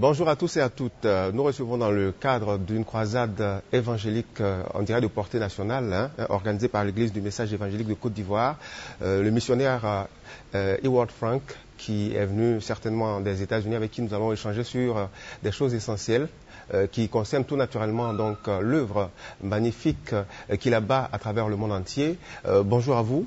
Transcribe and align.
Bonjour 0.00 0.28
à 0.28 0.36
tous 0.36 0.56
et 0.56 0.60
à 0.60 0.68
toutes. 0.68 1.06
Euh, 1.06 1.32
Nous 1.32 1.42
recevons 1.42 1.76
dans 1.76 1.90
le 1.90 2.12
cadre 2.12 2.56
d'une 2.56 2.84
croisade 2.84 3.62
évangélique, 3.72 4.40
euh, 4.40 4.62
on 4.74 4.82
dirait 4.84 5.00
de 5.00 5.08
portée 5.08 5.40
nationale, 5.40 5.92
hein, 5.92 6.26
organisée 6.28 6.68
par 6.68 6.84
l'Église 6.84 7.12
du 7.12 7.20
Message 7.20 7.52
évangélique 7.52 7.88
de 7.88 7.94
Côte 7.94 8.12
d'Ivoire, 8.12 8.58
euh, 9.02 9.24
le 9.24 9.30
missionnaire 9.32 10.06
euh, 10.54 10.76
Eward 10.84 11.10
Frank, 11.10 11.42
qui 11.78 12.14
est 12.14 12.26
venu 12.26 12.60
certainement 12.60 13.20
des 13.20 13.42
États-Unis, 13.42 13.74
avec 13.74 13.90
qui 13.90 14.00
nous 14.02 14.14
allons 14.14 14.32
échanger 14.32 14.62
sur 14.62 14.98
euh, 14.98 15.06
des 15.42 15.50
choses 15.50 15.74
essentielles 15.74 16.28
euh, 16.74 16.86
qui 16.86 17.08
concernent 17.08 17.44
tout 17.44 17.56
naturellement 17.56 18.14
donc 18.14 18.46
euh, 18.46 18.60
l'œuvre 18.60 19.10
magnifique 19.42 20.12
euh, 20.12 20.22
qu'il 20.60 20.74
abat 20.74 21.08
à 21.12 21.18
travers 21.18 21.48
le 21.48 21.56
monde 21.56 21.72
entier. 21.72 22.16
Euh, 22.46 22.62
bonjour 22.62 22.96
à 22.98 23.02
vous. 23.02 23.26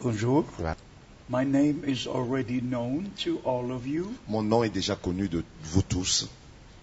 Bonjour. 0.00 0.46
Voilà. 0.56 0.74
Mon 1.28 1.44
nom 4.42 4.62
est 4.62 4.70
déjà 4.70 4.94
connu 4.96 5.28
de 5.28 5.44
vous 5.64 5.82
tous. 5.82 6.28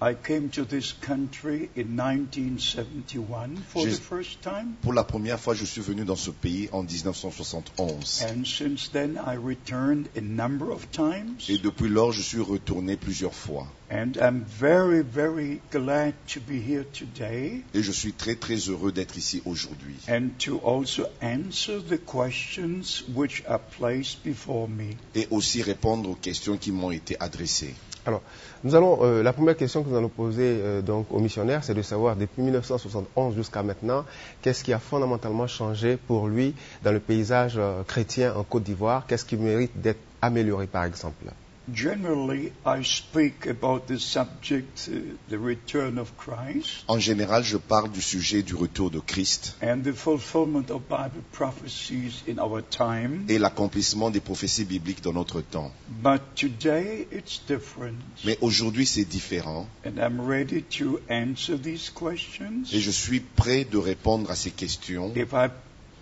I 0.06 0.16
came 0.16 0.50
to 0.50 0.66
this 0.66 0.91
country 1.00 1.70
in 1.77 1.96
1971 1.96 3.55
for 3.70 3.86
the 3.86 3.91
J'ai- 3.91 3.96
first 4.02 4.41
time, 4.41 4.76
Pour 4.82 4.91
la 4.94 5.05
première 5.05 5.40
fois, 5.40 5.54
je 5.55 5.64
suis 5.64 5.80
venu 5.82 6.04
dans 6.04 6.18
ce 6.18 6.30
pays 6.30 6.68
en 6.73 6.84
1971. 6.84 8.22
and 8.27 8.46
since 8.46 8.90
then 8.91 9.18
I 9.26 9.36
returned 9.36 10.08
a 10.18 10.22
number 10.22 10.72
of 10.72 10.91
times. 10.91 11.46
Et 11.50 11.58
depuis 11.58 11.88
lors, 11.88 12.12
je 12.12 12.22
suis 12.22 12.41
retourné 12.41 12.98
plusieurs 12.98 13.34
fois. 13.34 13.66
And 13.90 14.18
I'm 14.20 14.44
very, 14.44 15.04
very 15.04 15.62
glad 15.72 16.16
to 16.34 16.40
be 16.41 16.60
here 16.60 16.84
today 16.91 17.62
Et 17.74 17.82
je 17.84 17.91
suis 17.94 18.12
très 18.12 18.35
très 18.35 18.58
heureux 18.70 18.91
d'être 18.91 19.18
ici 19.18 19.41
aujourd'hui. 19.46 19.96
and 20.10 20.32
to 20.40 20.58
also 20.66 21.05
answer 21.22 21.80
the 21.80 21.98
questions 21.98 23.04
which 23.16 23.44
are 23.48 23.62
placed 23.77 24.22
before 24.26 24.68
me. 24.68 24.96
Et 25.16 25.27
aussi 25.32 25.62
répondre 25.62 26.10
aux 26.10 26.16
questions 26.16 26.58
qui 26.58 26.72
m'ont 26.72 26.91
été 26.91 27.16
adressées. 27.22 27.76
Alors, 28.05 28.21
nous 28.63 28.75
allons, 28.75 28.99
euh, 29.02 29.23
la 29.23 29.31
première 29.31 29.55
question 29.55 29.81
que 29.84 29.89
nous 29.89 29.95
allons 29.95 30.09
poser 30.09 30.59
euh, 30.62 30.81
donc 30.81 31.07
aux 31.12 31.20
missionnaires, 31.20 31.63
c'est 31.63 31.73
de 31.73 31.81
savoir 31.81 32.16
depuis 32.16 32.41
1971 32.41 33.35
jusqu'à 33.35 33.63
maintenant, 33.63 34.04
qu'est-ce 34.41 34.63
qui 34.63 34.73
a 34.73 34.79
fondamentalement 34.79 35.48
changé 35.48 35.98
pour 35.98 36.27
lui 36.27 36.54
dans 36.84 36.91
le 36.91 36.99
paysage 36.99 37.54
euh, 37.57 37.84
chrétien 37.84 38.34
en 38.35 38.43
Côte 38.43 38.63
d'Ivoire, 38.63 39.05
qu'est-ce 39.07 39.26
qui 39.26 39.37
mérite 39.37 39.79
d'être 39.79 40.01
amélioré 40.21 40.68
par 40.68 40.84
exemple? 40.84 41.26
Generally, 41.72 42.52
I 42.66 42.84
speak 42.84 43.48
about 43.48 43.88
the 43.88 43.98
subject, 43.98 44.90
the 45.30 45.38
return 45.40 45.98
of 45.98 46.12
Christ. 46.18 46.84
En 46.90 47.00
général, 47.00 47.44
je 47.44 47.58
parle 47.58 47.90
du 47.90 48.02
sujet 48.02 48.44
du 48.44 48.54
retour 48.54 48.90
de 48.92 49.00
Christ 49.00 49.56
and 49.62 49.82
the 49.84 49.94
fulfillment 49.94 50.70
of 50.70 50.82
Bible 50.90 51.24
prophecies 51.32 52.24
in 52.28 52.38
our 52.38 52.62
time. 52.62 53.26
et 53.30 53.38
l'accomplissement 53.38 54.10
des 54.10 54.20
prophéties 54.20 54.66
bibliques 54.66 55.02
dans 55.02 55.14
notre 55.14 55.40
temps. 55.41 55.72
But 56.02 56.22
today 56.36 57.08
it's 57.14 57.41
different. 57.48 57.96
Mais 58.26 58.38
aujourd'hui, 58.41 58.86
c'est 58.86 59.06
différent. 59.06 59.68
And 59.86 59.98
I'm 59.98 60.20
ready 60.20 60.64
to 60.80 61.00
answer 61.10 61.58
these 61.58 61.90
questions. 61.90 62.64
Et 62.74 62.82
je 62.82 62.91
suis 62.91 63.22
prêt 63.22 63.64
de 63.64 63.78
répondre 63.78 64.30
à 64.30 64.36
ces 64.36 64.52
questions. 64.52 65.14
If 65.16 65.34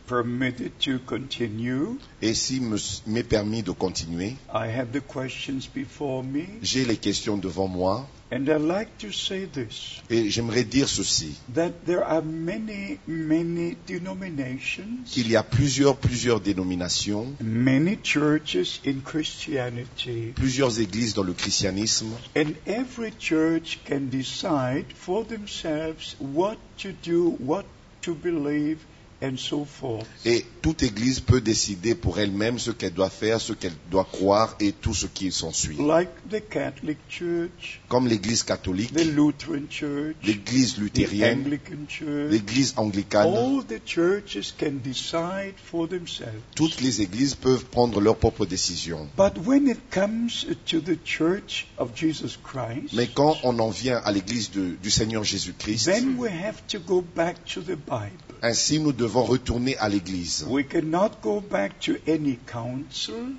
permitted 0.07 0.71
to 0.80 0.99
continue, 1.05 1.97
Et 2.21 2.33
s'il 2.33 2.61
me- 2.63 2.77
m'est 3.07 3.23
permis 3.23 3.63
de 3.63 3.71
continuer, 3.71 4.35
I 4.53 4.67
have 4.67 4.91
the 4.91 5.02
questions 5.02 5.67
before 5.73 6.23
me. 6.23 6.43
j'ai 6.61 6.85
les 6.85 6.97
questions 6.97 7.38
devant 7.38 7.67
moi. 7.67 8.08
And 8.33 8.47
I'd 8.47 8.61
like 8.61 8.97
to 8.99 9.11
say 9.11 9.45
this. 9.45 10.02
Et 10.09 10.30
j'aimerais 10.30 10.63
dire 10.63 10.88
ceci, 10.88 11.35
that 11.53 11.71
there 11.85 12.02
are 12.02 12.21
many, 12.23 12.97
many 13.05 13.75
denominations, 13.88 15.03
qu'il 15.05 15.30
y 15.30 15.35
a 15.35 15.43
plusieurs, 15.43 15.97
plusieurs 15.97 16.39
dénominations, 16.39 17.33
many 17.41 17.97
churches 18.02 18.80
in 18.88 19.02
Christianity. 19.03 20.31
plusieurs 20.36 20.80
églises 20.80 21.13
dans 21.13 21.23
le 21.23 21.33
christianisme, 21.33 22.08
And 22.36 22.53
every 22.65 23.11
church 23.19 23.80
can 23.86 24.08
decide 24.09 24.86
for 24.95 25.25
themselves 25.25 26.15
what 26.19 26.55
to 26.77 26.93
do, 27.03 27.36
what 27.39 27.65
to 28.03 28.15
believe, 28.15 28.77
and 29.22 29.38
so 29.38 29.66
forth. 29.66 30.05
et 30.25 30.45
toute 30.61 30.83
église 30.83 31.20
peut 31.20 31.42
décider 31.42 31.95
pour 31.95 32.20
elle-même 32.20 32.58
ce 32.59 32.71
qu'elle 32.71 32.93
doit 32.93 33.09
faire, 33.09 33.39
ce 33.42 33.54
qu'elle 33.54 33.73
doit 33.89 34.08
croire 34.11 34.55
et 34.59 34.71
tout 34.71 34.93
ce 34.93 35.05
qui 35.08 35.32
s'ensuit. 35.32 35.77
Like 35.77 36.09
the 36.30 36.42
Catholic 36.49 36.98
Church, 37.09 37.82
Comme 37.87 38.08
l'église 38.08 38.43
catholique, 38.43 38.93
the 38.93 39.05
Lutheran 39.05 39.67
Church, 39.70 40.15
l'église 40.23 40.76
the 40.76 40.80
luthérienne, 40.80 41.42
Anglican 41.42 41.86
Church. 41.87 42.32
l'église 42.32 42.73
anglicane, 42.77 43.27
All 43.36 43.64
the 43.67 43.80
churches 43.86 44.54
can 44.59 44.73
decide 44.83 45.53
for 45.64 45.88
themselves. 45.88 46.42
toutes 46.55 46.82
les 46.82 47.02
églises 47.02 47.36
peuvent 47.36 47.65
prendre 47.65 47.99
leurs 48.02 48.17
propres 48.17 48.45
décisions. 48.45 49.08
But 49.17 49.33
when 49.45 49.67
it 49.67 49.80
comes 49.92 50.45
to 50.67 50.80
the 50.80 50.98
Church 51.05 51.67
of 51.77 51.92
Jesus 51.95 52.38
Christ, 52.43 52.93
Mais 52.93 53.08
quand 53.08 53.38
on 53.43 53.59
en 53.59 53.70
vient 53.70 53.98
à 54.03 54.11
l'église 54.11 54.52
de- 54.52 54.76
du 54.82 54.89
Seigneur 54.89 55.23
Jésus-Christ, 55.23 55.86
then 55.86 56.15
we 56.17 56.30
have 56.32 56.61
to 56.67 56.80
go 56.80 57.03
back 57.15 57.36
to 57.53 57.61
the 57.61 57.76
Bible. 57.76 58.17
ainsi 58.42 58.80
nous 58.80 58.92
devons 58.93 59.11
retourner 59.20 59.77
à 59.77 59.89
l'église. 59.89 60.48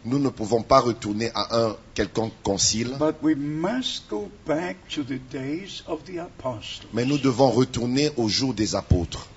Nous 0.05 0.19
ne 0.19 0.28
pouvons 0.28 0.62
pas 0.62 0.81
retourner 0.81 1.31
à 1.34 1.65
un 1.66 1.77
quelconque 1.94 2.34
concile, 2.43 2.97
But 2.99 3.16
we 3.22 3.34
must 3.37 4.09
go 4.09 4.31
back 4.47 4.77
to 4.94 5.03
the 5.03 5.19
days 5.31 5.82
of 5.87 6.05
the 6.05 6.19
apostles. 6.19 6.87
Mais 6.93 7.05
nous 7.05 7.19
devons 7.19 7.50
retourner 7.50 8.11
au 8.16 8.28
jour 8.28 8.55
des 8.55 8.75
apôtres 8.75 9.28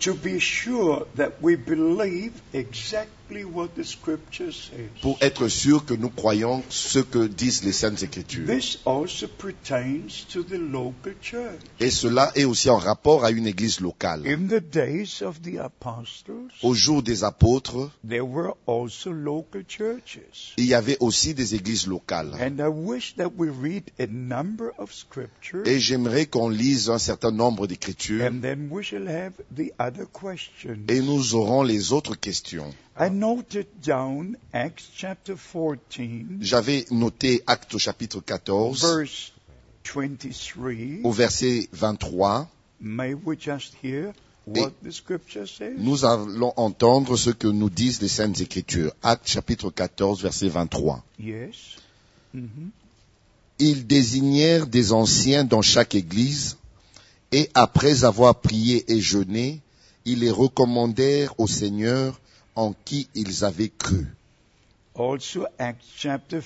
pour 5.01 5.17
être 5.21 5.47
sûr 5.47 5.85
que 5.85 5.93
nous 5.93 6.09
croyons 6.09 6.63
ce 6.69 6.99
que 6.99 7.27
disent 7.27 7.63
les 7.63 7.71
Saintes 7.71 8.03
Écritures. 8.03 8.45
This 8.47 8.79
also 8.85 9.27
pertains 9.27 10.25
to 10.31 10.43
the 10.43 10.57
local 10.57 11.13
church. 11.21 11.59
Et 11.79 11.89
cela 11.89 12.31
est 12.35 12.43
aussi 12.45 12.69
en 12.69 12.77
rapport 12.77 13.25
à 13.25 13.31
une 13.31 13.47
église 13.47 13.79
locale. 13.79 14.23
In 14.27 14.47
the 14.47 14.61
days 14.61 15.21
of 15.23 15.41
the 15.41 15.57
apostles, 15.59 16.51
Au 16.63 16.73
jour 16.73 17.01
des 17.03 17.23
apôtres, 17.23 17.89
there 18.07 18.25
were 18.25 18.55
also 18.67 19.11
local 19.11 19.63
churches. 19.67 20.53
il 20.57 20.65
y 20.65 20.73
avait 20.73 20.97
aussi 20.99 21.33
des 21.33 21.55
églises 21.55 21.87
locales. 21.87 22.33
And 22.39 22.59
I 22.59 22.67
wish 22.67 23.15
that 23.17 23.31
we 23.37 23.49
read 23.49 23.83
a 23.99 24.07
number 24.07 24.71
of 24.77 24.91
scriptures 24.93 25.63
Et 25.67 25.79
j'aimerais 25.79 26.25
qu'on 26.25 26.49
lise 26.49 26.89
un 26.89 26.99
certain 26.99 27.31
nombre 27.31 27.67
d'écritures 27.67 28.25
and 28.25 28.41
then 28.41 28.67
we 28.71 28.83
shall 28.83 29.07
have 29.07 29.33
the 29.55 29.71
other 29.79 30.05
questions. 30.11 30.77
et 30.87 31.01
nous 31.01 31.35
aurons 31.35 31.63
les 31.63 31.91
autres 31.91 32.15
questions. 32.15 32.73
I 32.97 33.09
noted 33.09 33.67
down 33.85 34.37
Acts 34.53 34.89
chapter 34.95 35.35
14, 35.35 36.37
J'avais 36.39 36.85
noté 36.91 37.43
Actes 37.45 37.75
au 37.75 37.77
chapitre 37.77 38.21
14 38.21 38.81
verse 38.81 39.33
23. 39.83 41.01
au 41.03 41.11
verset 41.11 41.67
23. 41.73 42.47
May 42.79 43.13
we 43.13 43.35
just 43.37 43.73
hear 43.83 44.13
what 44.45 44.71
the 44.81 44.91
scripture 44.91 45.45
says? 45.45 45.73
Nous 45.77 46.05
allons 46.05 46.53
entendre 46.55 47.17
ce 47.17 47.31
que 47.31 47.47
nous 47.47 47.69
disent 47.69 48.01
les 48.01 48.07
Saintes 48.07 48.39
Écritures. 48.39 48.93
Actes 49.03 49.27
chapitre 49.27 49.69
14 49.71 50.21
verset 50.21 50.47
23. 50.47 51.03
Yes. 51.19 51.75
Mhm. 52.33 52.71
Ils 53.59 53.85
désignèrent 53.87 54.67
des 54.67 54.93
anciens 54.93 55.43
dans 55.43 55.61
chaque 55.61 55.95
église, 55.95 56.57
et 57.33 57.49
après 57.53 58.05
avoir 58.05 58.35
prié 58.39 58.89
et 58.89 59.01
jeûné, 59.01 59.59
ils 60.05 60.19
les 60.19 60.31
recommandèrent 60.31 61.37
au 61.39 61.47
Seigneur 61.47 62.21
en 62.55 62.73
qui 62.85 63.07
ils 63.15 63.43
avaient 63.43 63.69
cru. 63.77 64.07
Also, 64.97 65.45
Acts 65.59 65.83
chapter 65.97 66.39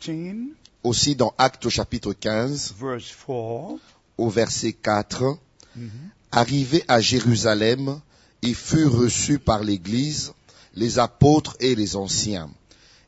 15, 0.00 0.36
Aussi 0.84 1.16
dans 1.16 1.34
Actes 1.38 1.66
au 1.66 1.70
chapitre 1.70 2.12
15, 2.12 2.74
verse 2.78 3.12
4. 3.26 3.78
au 4.18 4.28
verset 4.30 4.72
4, 4.72 5.38
Mhm. 5.74 5.90
Arrivés 6.32 6.84
à 6.88 7.00
Jérusalem, 7.00 8.00
ils 8.42 8.54
furent 8.54 8.92
reçus 8.96 9.38
par 9.38 9.62
l'Église, 9.62 10.32
les 10.74 10.98
apôtres 10.98 11.56
et 11.60 11.74
les 11.74 11.96
anciens, 11.96 12.50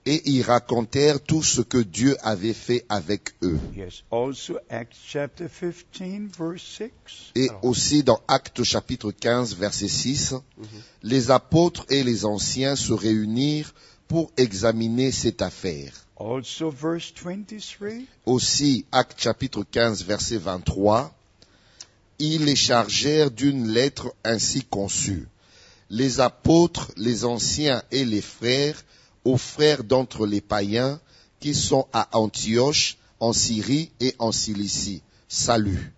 et 0.09 0.23
ils 0.25 0.43
racontèrent 0.43 1.21
tout 1.21 1.43
ce 1.43 1.61
que 1.61 1.77
Dieu 1.77 2.17
avait 2.23 2.55
fait 2.55 2.87
avec 2.89 3.35
eux. 3.43 3.59
Yes. 3.77 4.05
Also, 4.11 4.57
Acts 4.71 4.97
chapter 5.07 5.49
15, 5.93 6.31
verse 6.39 6.63
6. 6.63 7.33
Et 7.35 7.51
aussi 7.63 8.03
dans 8.03 8.19
Actes 8.27 8.63
chapitre 8.63 9.11
15, 9.13 9.57
verset 9.57 9.89
6, 9.89 10.35
les 11.03 11.31
apôtres 11.31 11.85
et 11.91 12.03
les 12.03 12.25
anciens 12.25 12.75
se 12.75 12.95
réunirent 12.95 13.75
pour 14.09 14.33
examiner 14.39 15.13
cette 15.13 15.43
affaire. 15.43 15.93
also, 16.17 16.71
verse 16.71 17.13
23. 17.23 17.91
Aussi, 18.25 18.87
Actes 18.91 19.21
chapitre 19.21 19.63
15, 19.71 20.05
verset 20.05 20.39
23, 20.39 21.15
ils 22.19 22.47
les 22.47 22.57
chargèrent 22.57 23.31
d'une 23.31 23.69
lettre 23.69 24.15
ainsi 24.25 24.63
conçue. 24.63 25.29
Les 25.91 26.21
apôtres, 26.21 26.93
les 26.97 27.27
anciens 27.27 27.83
et 27.91 28.07
les 28.07 28.23
frères, 28.23 28.83
aux 29.29 29.37
frères 29.37 29.85
d'entre 29.85 30.27
les 30.27 30.41
païens 30.41 31.01
qui 31.39 31.55
sont 31.55 31.87
à 31.93 32.09
Antioche, 32.17 32.97
en 33.21 33.35
Syrie 33.35 33.91
et 34.01 34.15
en 34.19 34.33
Cilicie. 34.33 35.03
Salut. 35.29 35.93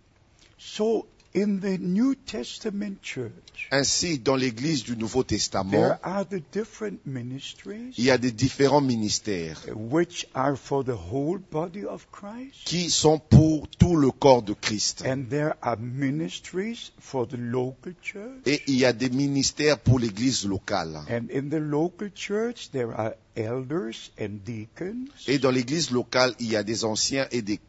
In 1.32 1.61
the 1.61 1.79
New 1.79 2.17
Testament 2.17 3.00
church, 3.03 3.69
Ainsi, 3.71 4.19
dans 4.19 4.35
l'Église 4.35 4.82
du 4.82 4.97
Nouveau 4.97 5.23
there 5.23 5.38
Testament, 5.38 5.99
are 6.03 6.25
the 6.25 6.43
different 6.53 6.99
ministries 7.06 7.94
il 7.99 8.05
y 8.05 8.11
a 8.11 8.19
des 8.19 8.32
différents 8.32 8.81
ministères 8.81 9.62
which 9.77 10.27
are 10.35 10.56
for 10.56 10.82
the 10.85 10.97
whole 11.12 11.38
body 11.38 11.85
of 11.85 12.09
Christ. 12.11 12.65
qui 12.65 12.91
sont 12.91 13.21
pour 13.21 13.69
tout 13.69 13.94
le 13.94 14.11
corps 14.11 14.43
de 14.43 14.55
Christ. 14.55 15.05
And 15.06 15.27
there 15.31 15.55
are 15.62 15.77
ministries 15.79 16.91
for 16.99 17.29
the 17.29 17.38
local 17.38 17.93
church. 18.03 18.43
Et 18.47 18.62
il 18.67 18.75
y 18.76 18.85
a 18.85 18.93
des 18.93 19.11
ministères 19.11 19.79
pour 19.79 20.00
l'Église 20.00 20.44
locale. 20.47 20.97
And 21.09 21.29
in 21.33 21.49
the 21.49 21.61
local 21.61 22.11
church, 22.12 22.71
there 22.73 22.93
are 22.97 23.15
elders 23.37 24.11
and 24.21 24.41
deacons. 24.44 25.06
Et 25.29 25.38
dans 25.38 25.53
l'Église 25.53 25.93
locale, 25.93 26.35
il 26.41 26.50
y 26.50 26.56
a 26.56 26.65
des 26.65 26.85
anciens 26.85 27.29
et 27.31 27.43
des 27.43 27.61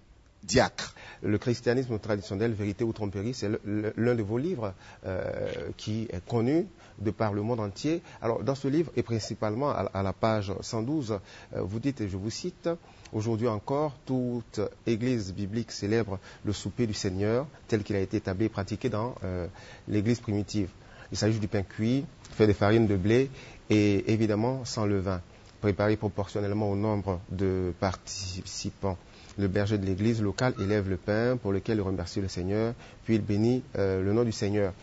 diacres. 0.44 0.94
Le 1.24 1.38
christianisme 1.38 2.00
traditionnel, 2.00 2.54
vérité 2.54 2.84
ou 2.84 2.94
tromperie, 2.94 3.34
c'est 3.34 3.50
l'un 3.66 4.16
de 4.16 4.24
vos 4.24 4.38
livres 4.38 4.74
euh, 5.06 5.50
qui 5.78 6.08
est 6.12 6.26
connu 6.28 6.68
de 7.00 7.12
par 7.12 7.34
le 7.34 7.42
monde 7.42 7.60
entier. 7.60 8.02
Alors, 8.22 8.44
dans 8.44 8.56
ce 8.56 8.68
livre, 8.68 8.92
et 8.96 9.04
principalement 9.04 9.70
à, 9.70 9.90
à 9.94 10.04
la 10.04 10.14
page 10.14 10.52
112, 10.62 11.20
euh, 11.56 11.62
vous 11.62 11.80
dites, 11.80 12.02
et 12.02 12.10
je 12.10 12.18
vous 12.18 12.30
cite, 12.32 12.70
Aujourd'hui 13.14 13.50
encore, 13.50 13.94
toute 14.06 14.62
église 14.88 15.34
biblique 15.34 15.72
célèbre 15.74 16.18
le 16.46 16.54
souper 16.54 16.88
du 16.88 16.94
Seigneur 16.94 17.46
tel 17.68 17.84
qu'il 17.84 17.98
a 17.98 18.00
été 18.00 18.18
établi 18.18 18.46
et 18.46 18.50
pratiqué 18.50 18.88
dans 18.88 19.16
euh, 19.26 19.48
l'église 19.90 20.22
primitive. 20.22 20.70
Il 21.12 21.18
s'agit 21.18 21.40
du 21.40 21.50
pain 21.50 21.64
cuit, 21.64 22.06
fait 22.32 22.48
de 22.48 22.54
farine 22.54 22.88
de 22.88 22.96
blé 22.96 23.30
et 23.70 24.10
évidemment 24.14 24.64
sans 24.64 24.86
levain, 24.86 25.22
préparé 25.60 25.98
proportionnellement 25.98 26.72
au 26.72 26.78
nombre 26.78 27.20
de 27.30 27.74
participants. 27.82 28.98
Le 29.38 29.48
berger 29.48 29.78
de 29.78 29.86
l'église 29.86 30.22
locale 30.22 30.54
élève 30.60 30.90
le 30.90 30.98
pain 30.98 31.38
pour 31.38 31.52
lequel 31.54 31.78
il 31.78 31.82
remercie 31.82 32.20
le 32.22 32.28
Seigneur, 32.28 32.74
puis 33.06 33.16
il 33.16 33.22
bénit 33.22 33.64
euh, 33.78 34.04
le 34.04 34.12
nom 34.14 34.24
du 34.24 34.32
Seigneur. 34.34 34.74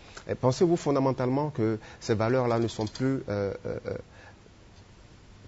Pensez-vous 0.41 0.77
fondamentalement 0.77 1.51
que 1.51 1.79
ces 2.01 2.15
valeurs-là 2.15 2.59
ne 2.59 2.67
sont 2.69 2.87
plus 2.87 3.21
euh, 3.29 3.53
euh, 3.67 3.77
euh, 3.87 3.95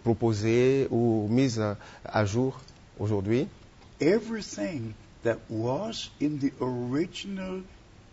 proposées 0.04 0.86
ou 0.90 1.28
mises 1.30 1.60
à- 1.60 1.76
à 2.04 2.24
jour 2.24 2.60
aujourd'hui? 2.98 3.46
Everything 4.00 4.92
that 5.24 5.36
was 5.50 6.10
in 6.22 6.38
the 6.38 6.52
original 6.60 7.62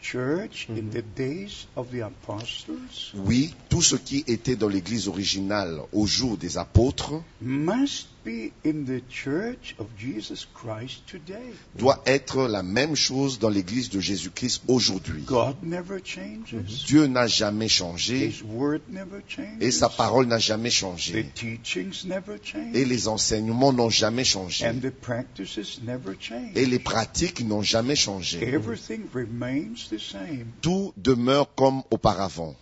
church 0.02 0.68
in 0.70 0.90
the 0.92 1.04
days 1.16 1.66
of 1.76 1.88
the 1.92 2.02
apostles 2.02 3.14
Oui, 3.16 3.54
tout 3.70 3.82
ce 3.82 3.96
qui 3.96 4.24
était 4.28 4.56
dans 4.56 4.68
l'Église 4.68 5.08
originale 5.08 5.80
au 5.94 6.06
jour 6.06 6.38
des 6.38 6.58
apôtres 6.58 7.14
must 7.42 8.08
be 8.28 8.52
in 8.66 8.84
the 8.86 9.02
church 9.10 9.76
of 9.80 9.88
Jesus 9.98 10.46
Christ 10.54 11.02
today. 11.08 11.54
doit 11.76 12.02
être 12.06 12.48
la 12.48 12.62
même 12.64 12.96
chose 12.96 13.40
dans 13.40 13.48
l'Église 13.50 13.90
de 13.90 14.00
Jésus-Christ 14.02 14.64
aujourd'hui. 14.68 15.22
God 15.24 15.56
never 15.64 16.00
changes. 16.04 16.54
Dieu 16.86 17.08
n'a 17.08 17.28
jamais 17.28 17.70
changé 17.70 18.28
His 18.28 18.44
word 18.44 18.82
never 18.90 19.22
changes. 19.28 19.62
et 19.62 19.72
sa 19.72 19.88
parole 19.88 20.26
n'a 20.28 20.40
jamais 20.40 20.70
The 20.70 20.74
changé. 20.74 21.32
teachings 21.36 22.06
never 22.06 22.38
change. 22.44 22.76
Et 22.76 22.84
les 22.84 23.08
enseignements 23.08 23.72
n'ont 23.72 23.90
jamais 23.90 24.26
changé. 24.26 24.68
and 24.68 24.80
the 24.82 24.92
practices 24.92 25.80
never 25.84 26.16
change. 26.20 26.52
Et 26.56 26.66
les 26.66 26.80
pratiques 26.80 27.42
n'ont 27.46 27.62
jamais 27.62 27.96
changé. 27.96 28.44
Everything 28.44 29.04
remains 29.14 29.76
the 29.90 29.98
same. 30.00 30.48
Tout 30.62 30.94
demeure 30.98 31.54
comme 31.56 31.82
auparavant. 31.92 32.56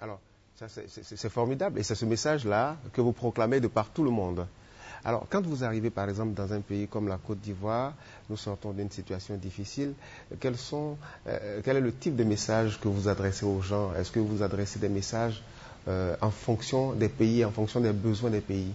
Alors, 0.00 0.18
c'est 0.58 1.28
formidable 1.30 1.78
et 1.78 1.82
c'est 1.84 1.94
ce 1.94 2.04
message-là 2.04 2.76
que 2.92 3.00
vous 3.00 3.12
proclamez 3.12 3.60
de 3.60 3.68
par 3.68 3.90
tout 3.90 4.02
le 4.02 4.10
monde. 4.10 4.46
Alors, 5.04 5.26
quand 5.28 5.44
vous 5.44 5.64
arrivez 5.64 5.90
par 5.90 6.08
exemple 6.08 6.34
dans 6.34 6.52
un 6.52 6.60
pays 6.60 6.86
comme 6.86 7.08
la 7.08 7.16
Côte 7.18 7.40
d'Ivoire, 7.40 7.92
nous 8.30 8.36
sortons 8.36 8.72
d'une 8.72 8.90
situation 8.90 9.36
difficile, 9.36 9.94
quels 10.38 10.56
sont, 10.56 10.96
euh, 11.26 11.60
quel 11.64 11.76
est 11.76 11.80
le 11.80 11.92
type 11.92 12.14
de 12.14 12.24
message 12.24 12.78
que 12.80 12.88
vous 12.88 13.08
adressez 13.08 13.44
aux 13.44 13.60
gens? 13.60 13.92
Est-ce 13.94 14.12
que 14.12 14.20
vous 14.20 14.42
adressez 14.42 14.78
des 14.78 14.88
messages 14.88 15.42
euh, 15.88 16.14
en 16.20 16.30
fonction 16.30 16.92
des 16.92 17.08
pays, 17.08 17.44
en 17.44 17.50
fonction 17.50 17.80
des 17.80 17.92
besoins 17.92 18.30
des 18.30 18.40
pays? 18.40 18.72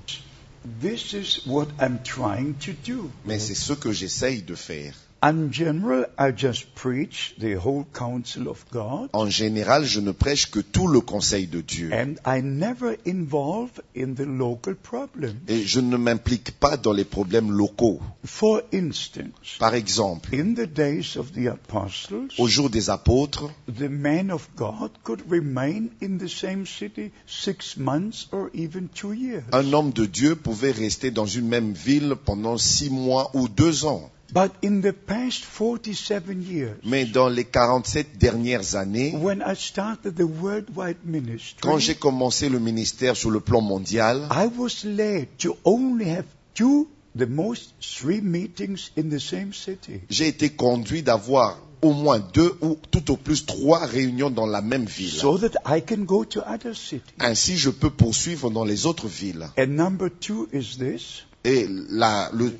This 0.81 1.13
is 1.13 1.43
what 1.47 1.67
I'm 1.79 1.99
trying 2.03 2.55
to 2.55 2.73
do. 2.85 3.09
Mais 3.25 3.39
c'est 3.39 3.55
ce 3.55 3.71
que 3.71 3.93
j'essaye 3.93 4.41
de 4.41 4.55
faire. 4.55 4.93
In 5.29 5.51
general, 5.51 6.05
I 6.17 6.31
just 6.31 6.73
preach 6.75 7.35
the 7.39 7.55
whole 7.55 7.85
counsel 7.93 8.47
of 8.47 8.63
God, 8.71 9.09
En 9.11 9.29
général, 9.29 9.83
je 9.83 9.99
ne 9.99 10.11
prêche 10.13 10.49
que 10.49 10.59
tout 10.61 10.87
le 10.87 11.01
conseil 11.01 11.47
de 11.47 11.59
Dieu. 11.59 11.89
and 11.91 12.15
I 12.25 12.41
never 12.41 12.95
involve 13.05 13.71
in 13.95 14.13
the 14.13 14.25
local 14.25 14.75
problem. 14.75 15.35
Et 15.49 15.63
je 15.65 15.81
ne 15.81 15.97
m'implique 15.97 16.51
pas 16.59 16.77
dans 16.77 16.93
les 16.93 17.03
problèmes 17.03 17.51
locaux. 17.51 17.99
For 18.23 18.61
instance, 18.73 19.57
Par 19.59 19.73
exemple, 19.75 20.33
in 20.33 20.53
the 20.53 20.65
days 20.67 21.17
of 21.17 21.33
the 21.33 21.47
apostles, 21.47 22.29
au 22.37 22.47
jour 22.47 22.69
des 22.69 22.89
apôtres, 22.89 23.49
the 23.67 23.89
man 23.89 24.31
of 24.31 24.47
God 24.55 24.91
could 25.03 25.21
remain 25.29 25.89
in 26.01 26.17
the 26.19 26.29
same 26.29 26.65
city 26.65 27.11
six 27.25 27.75
months 27.75 28.27
or 28.31 28.49
even 28.53 28.87
two 28.87 29.11
years. 29.13 29.43
un 29.51 29.73
homme 29.73 29.91
de 29.91 30.05
Dieu 30.05 30.35
pouvait 30.37 30.71
rester 30.71 31.11
dans 31.11 31.25
une 31.25 31.47
même 31.49 31.73
ville 31.73 32.15
pendant 32.23 32.57
six 32.57 32.89
mois 32.89 33.29
ou 33.33 33.49
deux 33.49 33.83
ans. 33.85 34.09
But 34.33 34.51
in 34.61 34.81
the 34.81 34.91
past 34.91 35.45
47 35.45 36.41
years, 36.43 36.75
Mais 36.83 37.05
dans 37.05 37.29
les 37.29 37.45
47 37.45 38.17
dernières 38.17 38.75
années, 38.75 39.13
when 39.15 39.41
I 39.41 39.55
started 39.55 40.15
the 40.15 40.25
worldwide 40.41 40.97
ministry, 41.05 41.55
quand 41.61 41.77
j'ai 41.77 41.95
commencé 41.95 42.49
le 42.49 42.59
ministère 42.59 43.15
sur 43.15 43.29
le 43.31 43.39
plan 43.39 43.61
mondial, 43.61 44.27
I 44.29 44.47
was 44.57 44.83
led 44.83 45.27
to 45.39 45.55
only 45.63 46.09
have 46.09 46.25
two, 46.53 46.87
the 47.17 47.25
most 47.27 47.73
three 47.81 48.19
meetings 48.21 48.91
in 48.97 49.09
the 49.09 49.19
same 49.19 49.53
city. 49.53 50.01
j'ai 50.09 50.27
été 50.27 50.49
conduit 50.49 51.03
d'avoir 51.03 51.57
au 51.81 51.93
moins 51.93 52.19
deux 52.19 52.53
ou 52.61 52.77
tout 52.91 53.11
au 53.11 53.17
plus 53.17 53.45
trois 53.45 53.85
réunions 53.85 54.29
dans 54.29 54.47
la 54.47 54.61
même 54.61 54.85
ville. 54.85 55.11
So 55.11 55.37
that 55.37 55.53
I 55.65 55.79
can 55.81 56.03
go 56.03 56.25
to 56.25 56.41
other 56.41 56.75
cities. 56.75 57.03
Ainsi, 57.19 57.55
je 57.57 57.69
peux 57.69 57.91
poursuivre 57.91 58.49
dans 58.49 58.65
les 58.65 58.85
autres 58.87 59.07
villes. 59.07 59.47
And 59.57 59.67
number 59.67 60.09
two 60.09 60.49
is 60.51 60.77
this. 60.79 61.23
Et 61.45 61.65
la- 61.89 62.29
le, 62.33 62.51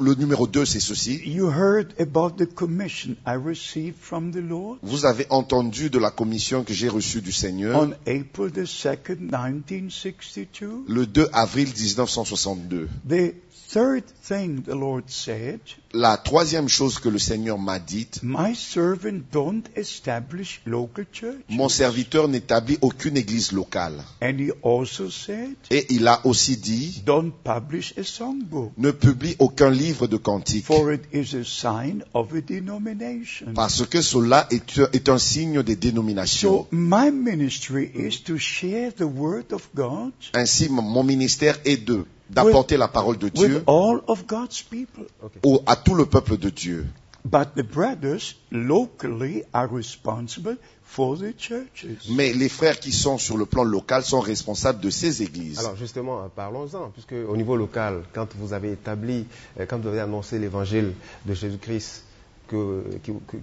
le 0.00 0.14
numéro 0.14 0.46
deux, 0.46 0.64
c'est 0.64 0.80
ceci. 0.80 1.20
You 1.24 1.50
heard 1.50 1.94
about 2.00 2.36
the 2.36 2.46
commission 2.46 3.16
I 3.26 3.34
received 3.34 3.96
from 4.00 4.32
the 4.32 4.42
Lord? 4.42 4.78
Vous 4.82 5.06
avez 5.06 5.26
entendu 5.30 5.90
de 5.90 5.98
la 5.98 6.10
commission 6.10 6.64
que 6.64 6.72
j'ai 6.74 6.88
reçue 6.88 7.20
du 7.20 7.32
Seigneur? 7.32 7.78
On 7.80 7.92
April 8.06 8.50
the 8.52 8.64
2nd, 8.64 9.20
1962. 9.30 10.84
le 10.88 11.06
2 11.06 11.28
avril 11.32 11.68
1962. 11.68 12.88
The 13.08 13.34
third 13.72 14.04
thing 14.22 14.62
the 14.62 14.74
Lord 14.74 15.04
said, 15.08 15.60
La 15.92 16.16
troisième 16.16 16.68
chose 16.68 17.00
que 17.00 17.08
le 17.08 17.18
Seigneur 17.18 17.58
m'a 17.58 17.80
dite, 17.80 18.20
my 18.22 18.54
servant 18.54 19.22
don't 19.32 19.64
establish 19.74 20.60
local 20.64 21.04
churches. 21.12 21.42
mon 21.48 21.68
serviteur 21.68 22.28
n'établit 22.28 22.78
aucune 22.80 23.16
église 23.16 23.50
locale. 23.50 24.04
And 24.22 24.38
he 24.38 24.52
also 24.62 25.10
said, 25.10 25.56
Et 25.70 25.86
il 25.92 26.06
a 26.06 26.24
aussi 26.24 26.56
dit, 26.56 27.02
don't 27.04 27.32
publish 27.42 27.92
a 27.98 28.04
songbook, 28.04 28.70
ne 28.78 28.92
publie 28.92 29.34
aucun 29.40 29.70
livre 29.70 30.06
de 30.06 30.16
cantique, 30.16 30.64
for 30.64 30.92
it 30.92 31.02
is 31.12 31.34
a 31.34 31.44
sign 31.44 32.04
of 32.14 32.32
a 32.34 32.40
denomination. 32.40 33.52
parce 33.54 33.84
que 33.84 34.00
cela 34.00 34.46
est, 34.52 34.78
est 34.92 35.08
un 35.08 35.18
signe 35.18 35.64
des 35.64 35.74
dénominations. 35.74 36.68
So 36.68 36.68
my 36.70 37.10
ministry 37.10 37.90
is 37.94 38.20
to 38.26 38.38
share 38.38 38.92
the 38.92 39.02
word 39.02 39.52
of 39.52 39.68
God 39.74 40.12
Ainsi, 40.34 40.68
mon 40.68 41.02
ministère 41.02 41.58
est 41.64 41.84
de 41.84 42.04
d'apporter 42.30 42.76
la 42.76 42.88
parole 42.88 43.18
de 43.18 43.28
Dieu 43.28 43.56
with 43.56 43.62
all 43.66 44.00
of 44.06 44.26
God's 44.26 44.62
people. 44.62 45.04
au- 45.44 45.62
à 45.66 45.76
tout 45.76 45.94
le 45.94 46.06
peuple 46.06 46.36
de 46.38 46.50
Dieu. 46.50 46.86
But 47.24 47.48
the 47.54 47.62
brothers 47.62 48.34
locally 48.50 49.44
are 49.52 49.68
responsible 49.70 50.56
for 50.84 51.18
the 51.18 51.32
churches. 51.36 52.08
Mais 52.08 52.32
les 52.32 52.48
frères 52.48 52.80
qui 52.80 52.92
sont 52.92 53.18
sur 53.18 53.36
le 53.36 53.44
plan 53.44 53.62
local 53.62 54.02
sont 54.02 54.20
responsables 54.20 54.80
de 54.80 54.88
ces 54.90 55.22
églises. 55.22 55.58
Alors 55.58 55.76
justement, 55.76 56.28
parlons-en, 56.34 56.88
puisque 56.90 57.12
au 57.28 57.36
niveau 57.36 57.56
local, 57.56 58.02
quand 58.14 58.26
vous 58.38 58.52
avez 58.54 58.72
établi, 58.72 59.26
euh, 59.58 59.66
quand 59.68 59.78
vous 59.80 59.88
avez 59.88 60.00
annoncé 60.00 60.38
l'évangile 60.38 60.92
de 61.26 61.34
Jésus-Christ 61.34 62.04
que- 62.50 62.84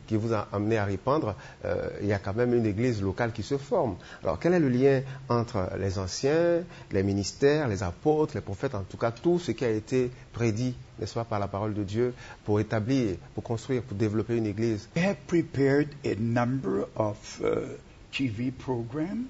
qui, 0.08 0.16
vous 0.16 0.34
a 0.34 0.48
amené 0.52 0.78
à 0.78 0.86
répandre, 0.86 1.36
euh, 1.66 1.90
il 2.02 2.08
y 2.08 2.14
a 2.14 2.20
quand 2.20 2.36
même 2.36 2.54
une 2.54 2.66
église 2.66 3.02
locale 3.02 3.32
qui 3.32 3.44
se 3.44 3.58
forme. 3.58 3.96
Alors 4.24 4.40
quel 4.40 4.54
est 4.54 4.60
le 4.60 4.70
lien 4.70 5.02
entre 5.30 5.70
les 5.80 5.98
anciens, 5.98 6.62
les 6.92 7.04
ministères, 7.04 7.68
les 7.68 7.84
apôtres, 7.84 8.36
les 8.36 8.42
prophètes, 8.42 8.76
en 8.76 8.84
tout 8.84 8.98
cas 8.98 9.12
tout 9.12 9.40
ce 9.40 9.52
qui 9.52 9.66
a 9.66 9.70
été 9.72 10.12
prédit, 10.34 10.76
n'est-ce 11.00 11.14
pas, 11.14 11.24
par 11.24 11.40
la 11.40 11.48
parole 11.48 11.74
de 11.74 11.84
Dieu, 11.84 12.14
pour 12.46 12.60
établir, 12.60 13.16
pour 13.34 13.44
construire, 13.44 13.82
pour 13.84 13.98
développer 13.98 14.36
une 14.36 14.46
église? 14.48 14.90
I 14.96 15.00
have 15.00 15.18
prepared 15.28 15.88
a 16.06 16.16
number 16.20 16.88
of 16.96 17.42
uh, 17.44 17.78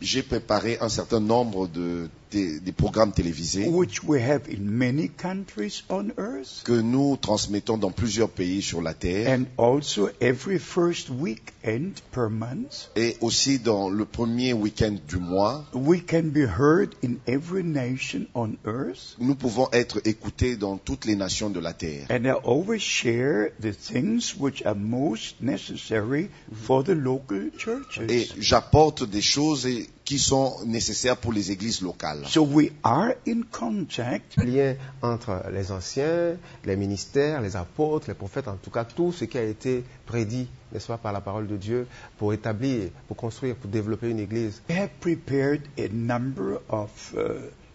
J'ai 0.01 0.23
préparé 0.23 0.77
un 0.79 0.87
certain 0.89 1.19
nombre 1.19 1.67
de 1.67 2.09
des, 2.31 2.59
des 2.59 2.71
programmes 2.71 3.11
télévisés 3.11 3.67
which 3.67 4.03
we 4.03 4.21
have 4.21 4.41
in 4.49 4.61
many 4.63 5.09
countries 5.09 5.83
on 5.89 6.09
earth, 6.17 6.63
que 6.63 6.73
nous 6.81 7.17
transmettons 7.17 7.77
dans 7.77 7.91
plusieurs 7.91 8.29
pays 8.29 8.61
sur 8.61 8.81
la 8.81 8.93
Terre 8.93 9.29
and 9.29 9.45
also 9.57 10.09
every 10.21 10.59
first 10.59 11.09
weekend 11.09 11.93
per 12.11 12.29
month. 12.29 12.89
et 12.95 13.15
aussi 13.21 13.59
dans 13.59 13.89
le 13.89 14.05
premier 14.05 14.53
week-end 14.53 14.95
du 15.07 15.17
mois. 15.17 15.65
We 15.73 16.01
can 16.05 16.23
be 16.31 16.45
heard 16.47 16.95
in 17.03 17.15
every 17.27 17.63
nation 17.63 18.27
on 18.35 18.51
earth. 18.65 19.15
Nous 19.19 19.35
pouvons 19.35 19.67
être 19.71 20.01
écoutés 20.05 20.55
dans 20.57 20.77
toutes 20.77 21.05
les 21.05 21.15
nations 21.15 21.49
de 21.49 21.59
la 21.59 21.73
Terre. 21.73 22.07
And 22.09 22.25
I 22.25 22.31
always 22.43 22.79
share 22.81 23.51
the 23.61 23.71
things 23.73 24.35
which 24.39 24.63
are 24.65 24.75
most 24.75 25.41
necessary 25.41 26.29
for 26.53 26.83
the 26.83 26.89
local 26.95 27.49
churches. 27.57 28.09
Et 28.09 28.27
j'apporte 28.39 29.03
des 29.03 29.21
choses 29.21 29.65
et- 29.65 29.89
qui 30.07 30.19
sont 30.19 30.55
nécessaires 30.65 31.17
pour 31.17 31.33
les 31.33 31.51
églises 31.51 31.81
locales. 31.81 32.23
So 32.27 32.41
we 32.45 32.71
are 32.81 33.15
in 33.27 33.41
contact 33.51 34.37
lien 34.37 34.75
entre 35.01 35.43
les 35.51 35.69
anciens, 35.69 36.37
les 36.63 36.77
ministères, 36.77 37.41
les 37.41 37.57
apôtres, 37.57 38.07
les 38.07 38.13
prophètes, 38.13 38.47
en 38.47 38.55
tout 38.55 38.69
cas 38.69 38.85
tout 38.85 39.11
ce 39.11 39.25
qui 39.25 39.37
a 39.37 39.43
été 39.43 39.83
prédit, 40.05 40.47
n'est-ce 40.71 40.87
pas, 40.87 40.97
par 40.97 41.11
la 41.11 41.19
parole 41.19 41.45
de 41.45 41.57
Dieu 41.57 41.87
pour 42.17 42.31
établir, 42.31 42.89
pour 43.09 43.17
construire, 43.17 43.57
pour 43.57 43.69
développer 43.69 44.09
une 44.09 44.19
église. 44.19 44.61
We 44.69 44.77
have 44.77 44.91
prepared 45.01 45.63
a 45.77 45.89
number 45.91 46.61
of 46.69 46.89
uh, 47.13 47.17
TV 47.17 47.25
programs, 47.25 47.66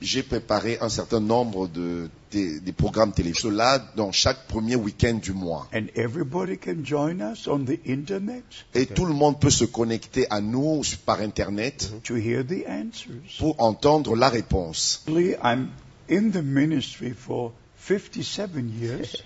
J'ai 0.00 0.22
préparé 0.22 0.78
un 0.80 0.88
certain 0.88 1.20
nombre 1.20 1.68
de, 1.68 2.10
des 2.32 2.72
programmes 2.72 3.12
télé. 3.12 3.32
Cela 3.34 3.78
dans 3.96 4.12
chaque 4.12 4.46
premier 4.46 4.76
week-end 4.76 5.14
du 5.14 5.32
mois. 5.32 5.68
and 5.72 5.86
everybody 5.94 6.56
can 6.58 6.84
join 6.84 7.20
us 7.20 7.46
on 7.46 7.64
the 7.64 7.78
internet? 7.86 8.44
Et 8.74 8.86
tout 8.86 9.06
le 9.06 9.14
monde 9.14 9.40
peut 9.40 9.50
se 9.50 9.64
connecter 9.64 10.26
à 10.30 10.40
nous 10.40 10.82
par 11.06 11.20
Internet 11.20 11.92
to 12.04 12.16
hear 12.16 12.44
the 12.44 12.66
answers. 12.68 13.38
pour 13.38 13.60
entendre 13.60 14.16
la 14.16 14.28
réponse. 14.28 15.04
I'm 15.08 15.70
in 16.10 16.30
the 16.30 16.42
ministry 16.42 17.12
for 17.12 17.52
57 17.52 17.52
years, 17.52 17.63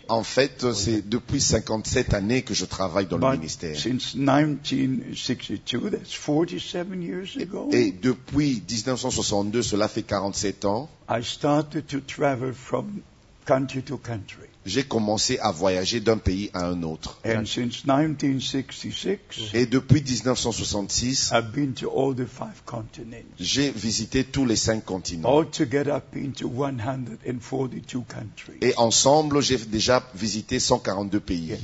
En 0.08 0.22
fait, 0.24 0.72
c'est 0.72 1.08
depuis 1.08 1.40
57 1.40 2.14
années 2.14 2.42
que 2.42 2.54
je 2.54 2.64
travaille 2.64 3.06
dans 3.06 3.18
le 3.18 3.36
ministère. 3.36 3.78
since 3.78 4.14
1962, 4.16 5.90
that's 5.90 6.16
47 6.18 7.02
years 7.02 7.36
ago, 7.40 7.68
Et 7.72 7.92
depuis 7.92 8.62
1962, 8.68 9.62
cela 9.62 9.86
fait 9.88 10.02
47 10.02 10.64
ans, 10.64 10.88
I 11.08 11.22
started 11.22 11.86
to 11.86 12.00
travel 12.00 12.52
from 12.52 13.00
country 13.44 13.82
to 13.82 13.96
country. 13.96 14.48
J'ai 14.68 14.84
commencé 14.84 15.38
à 15.38 15.50
voyager 15.50 16.00
d'un 16.00 16.18
pays 16.18 16.50
à 16.54 16.66
un 16.66 16.82
autre. 16.82 17.18
And 17.24 17.44
since 17.46 17.84
1966, 17.84 19.54
Et 19.54 19.66
depuis 19.66 20.02
1966, 20.02 21.32
I've 21.32 21.52
been 21.52 21.72
to 21.74 21.88
all 21.90 22.14
the 22.14 22.26
five 22.26 22.62
continents. 22.64 23.24
j'ai 23.38 23.70
visité 23.70 24.24
tous 24.24 24.44
les 24.44 24.56
cinq 24.56 24.84
continents. 24.84 25.28
Altogether, 25.28 25.92
I've 25.96 26.10
been 26.12 26.32
to 26.32 26.48
142 26.48 28.00
countries. 28.08 28.58
Et 28.60 28.74
ensemble, 28.76 29.40
j'ai 29.42 29.56
déjà 29.58 30.02
visité 30.14 30.58
142 30.60 31.20
pays. 31.20 31.46
Yes. 31.46 31.60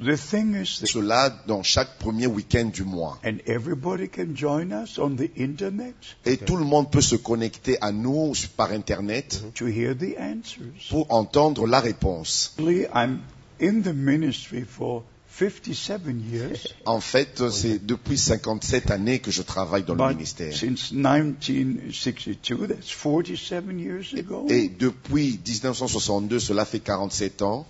The 0.00 0.16
thing 0.16 0.54
is, 0.54 0.80
that, 0.80 0.88
Cela 0.88 1.30
dans 1.46 1.62
chaque 1.62 1.98
premier 2.00 2.26
week-end 2.26 2.70
du 2.72 2.84
mois. 2.84 3.18
and 3.22 3.38
everybody 3.46 4.08
can 4.08 4.34
join 4.34 4.72
us 4.72 4.98
on 4.98 5.16
the 5.16 5.30
internet? 5.36 5.94
Et 6.26 6.36
tout 6.36 6.56
le 6.56 6.64
monde 6.64 6.90
peut 6.90 7.00
se 7.00 7.14
connecter 7.16 7.78
à 7.80 7.92
nous 7.92 8.32
par 8.56 8.72
Internet 8.72 9.40
to 9.54 9.66
hear 9.66 9.94
the 9.94 10.16
answers. 10.18 10.88
pour 10.90 11.06
entendre 11.12 11.66
la 11.68 11.78
réponse. 11.80 12.54
Actually, 12.58 12.86
I'm 12.92 13.22
in 13.60 13.82
the 13.82 13.94
ministry 13.94 14.64
for 14.64 15.04
57 15.04 15.04
years, 15.04 15.13
En 16.86 17.00
fait, 17.00 17.42
c'est 17.50 17.84
depuis 17.84 18.18
57 18.18 18.90
années 18.90 19.18
que 19.18 19.30
je 19.30 19.42
travaille 19.42 19.82
dans 19.82 19.94
le 19.94 20.14
ministère. 20.14 20.54
since 20.54 20.92
1962, 20.92 22.68
that's 22.68 22.92
47 22.92 23.80
years 23.80 24.14
ago, 24.16 24.46
Et 24.48 24.68
depuis 24.68 25.40
1962, 25.44 26.38
cela 26.38 26.64
fait 26.64 26.80
47 26.80 27.42
ans, 27.42 27.66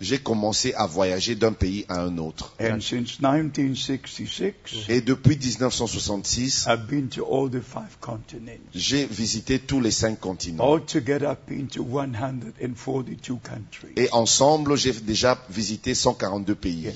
J'ai 0.00 0.18
commencé 0.18 0.74
à 0.74 0.86
voyager 0.86 1.36
d'un 1.36 1.52
pays 1.52 1.84
à 1.88 2.02
un 2.02 2.18
autre. 2.18 2.54
And 2.60 2.80
since 2.80 3.20
1966, 3.20 4.86
Et 4.88 5.00
depuis 5.00 5.36
1966, 5.38 6.66
I've 6.68 6.86
been 6.88 7.08
to 7.10 7.24
all 7.24 7.48
the 7.48 7.60
five 7.60 7.98
continents. 8.00 8.58
j'ai 8.74 9.06
visité 9.06 9.60
tous 9.60 9.80
les 9.80 9.92
cinq 9.92 10.18
continents. 10.18 10.64
Altogether, 10.64 11.26
I've 11.30 11.46
been 11.46 11.68
to 11.68 11.82
142 11.84 13.36
countries. 13.36 13.92
Et 13.96 14.08
ensemble, 14.12 14.76
j'ai 14.76 14.92
déjà 14.92 15.38
visité 15.50 15.94
142 15.94 16.54
pays. 16.56 16.80
Yes. 16.82 16.94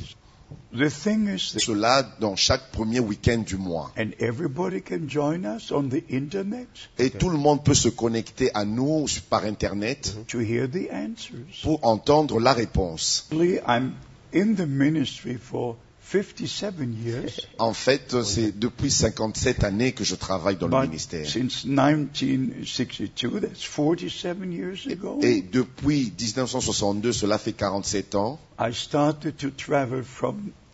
The 0.76 0.90
thing 0.90 1.28
is, 1.28 1.52
that, 1.54 1.60
Cela 1.60 2.02
dans 2.20 2.36
chaque 2.36 2.70
premier 2.72 3.00
week-end 3.00 3.38
du 3.46 3.56
mois. 3.56 3.90
and 3.96 4.10
everybody 4.20 4.80
can 4.82 5.08
join 5.08 5.44
us 5.46 5.70
on 5.72 5.88
the 5.88 6.02
internet 6.10 6.68
Et 6.98 7.10
tout 7.10 7.30
le 7.30 7.38
monde 7.38 7.64
peut 7.64 7.74
se 7.74 7.88
connecter 7.88 8.50
à 8.54 8.64
nous 8.64 9.06
par 9.30 9.44
Internet 9.44 10.14
to 10.28 10.40
hear 10.40 10.68
the 10.68 10.90
answers. 10.92 11.62
pour 11.62 11.82
entendre 11.84 12.38
la 12.40 12.52
réponse. 12.52 13.26
Actually, 13.30 13.58
I'm 13.66 13.94
in 14.34 14.54
the 14.54 14.66
ministry 14.66 15.36
for 15.38 15.76
57 16.02 16.94
years, 17.04 17.40
En 17.58 17.72
fait, 17.72 18.22
c'est 18.22 18.56
depuis 18.56 18.90
57 18.92 19.64
années 19.64 19.92
que 19.92 20.04
je 20.04 20.14
travaille 20.14 20.56
dans 20.56 20.68
le 20.68 20.86
ministère. 20.86 21.26
since 21.28 21.64
1962, 21.64 23.40
that's 23.40 23.66
47 23.66 24.52
years 24.52 24.86
ago, 24.86 25.18
Et 25.22 25.40
depuis 25.42 26.12
1962, 26.16 27.12
cela 27.12 27.38
fait 27.38 27.52
47 27.54 28.14
ans, 28.14 28.38
I 28.58 28.72
started 28.72 29.36
to 29.38 29.50
travel 29.50 30.04
from 30.04 30.36
country 30.36 30.44
to 30.44 30.44
country. 30.44 30.65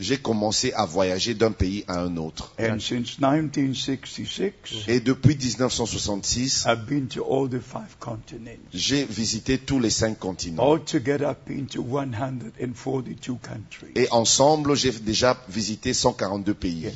J'ai 0.00 0.16
commencé 0.16 0.72
à 0.72 0.86
voyager 0.86 1.34
d'un 1.34 1.52
pays 1.52 1.84
à 1.86 2.00
un 2.00 2.16
autre. 2.16 2.54
And 2.58 2.80
since 2.80 3.18
1966, 3.18 4.88
Et 4.88 5.00
depuis 5.00 5.36
1966, 5.36 6.66
I've 6.66 6.86
been 6.86 7.06
to 7.08 7.22
all 7.22 7.48
the 7.48 7.60
five 7.60 7.98
continents. 7.98 8.58
j'ai 8.72 9.04
visité 9.04 9.58
tous 9.58 9.78
les 9.78 9.90
cinq 9.90 10.18
continents. 10.18 10.62
Altogether, 10.62 11.26
I've 11.26 11.44
been 11.46 11.66
to 11.66 11.82
142 11.82 13.34
countries. 13.42 13.92
Et 13.94 14.08
ensemble, 14.10 14.74
j'ai 14.74 14.92
déjà 14.92 15.36
visité 15.48 15.92
142 15.92 16.54
pays. 16.54 16.80
Yes. 16.80 16.94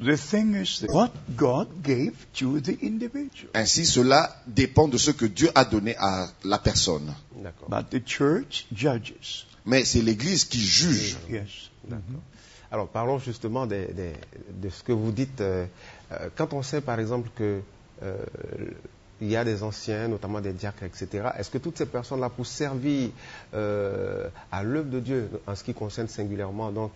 The 0.00 0.16
thing 0.16 0.54
is 0.54 0.80
that 0.80 0.92
what 0.92 1.10
God 1.36 1.68
gave 1.82 2.12
to 2.34 2.60
the 2.60 2.76
individual. 2.82 3.50
Ainsi, 3.54 3.84
cela 3.86 4.36
dépend 4.46 4.88
de 4.88 4.98
ce 4.98 5.10
que 5.10 5.26
Dieu 5.26 5.50
a 5.54 5.64
donné 5.64 5.94
à 5.96 6.28
la 6.44 6.58
personne. 6.58 7.14
But 7.68 7.90
the 7.90 8.00
church 8.04 8.66
judges. 8.72 9.46
Mais 9.66 9.84
c'est 9.84 10.02
l'Église 10.02 10.44
qui 10.44 10.60
juge. 10.60 11.16
Alors 12.70 12.88
parlons 12.88 13.18
justement 13.18 13.66
de 13.66 14.68
ce 14.70 14.82
que 14.82 14.92
vous 14.92 15.12
dites. 15.12 15.40
euh, 15.40 15.66
euh, 16.12 16.28
quand 16.36 16.52
on 16.54 16.62
sait 16.62 16.80
par 16.80 16.98
exemple 17.00 17.28
que 17.36 17.60
euh, 18.02 18.16
y 19.20 19.36
a 19.36 19.44
des 19.44 19.62
anciens, 19.62 20.08
notamment 20.08 20.40
des 20.40 20.52
diacres, 20.52 20.82
etc. 20.82 21.28
Est-ce 21.38 21.50
que 21.50 21.58
toutes 21.58 21.78
ces 21.78 21.86
personnes-là, 21.86 22.28
pour 22.30 22.46
servir 22.46 23.10
à 23.52 24.62
l'œuvre 24.64 24.90
de 24.90 24.98
Dieu, 25.00 25.30
en 25.46 25.54
ce 25.54 25.62
qui 25.62 25.74
concerne 25.74 26.08
singulièrement 26.08 26.72
donc 26.72 26.92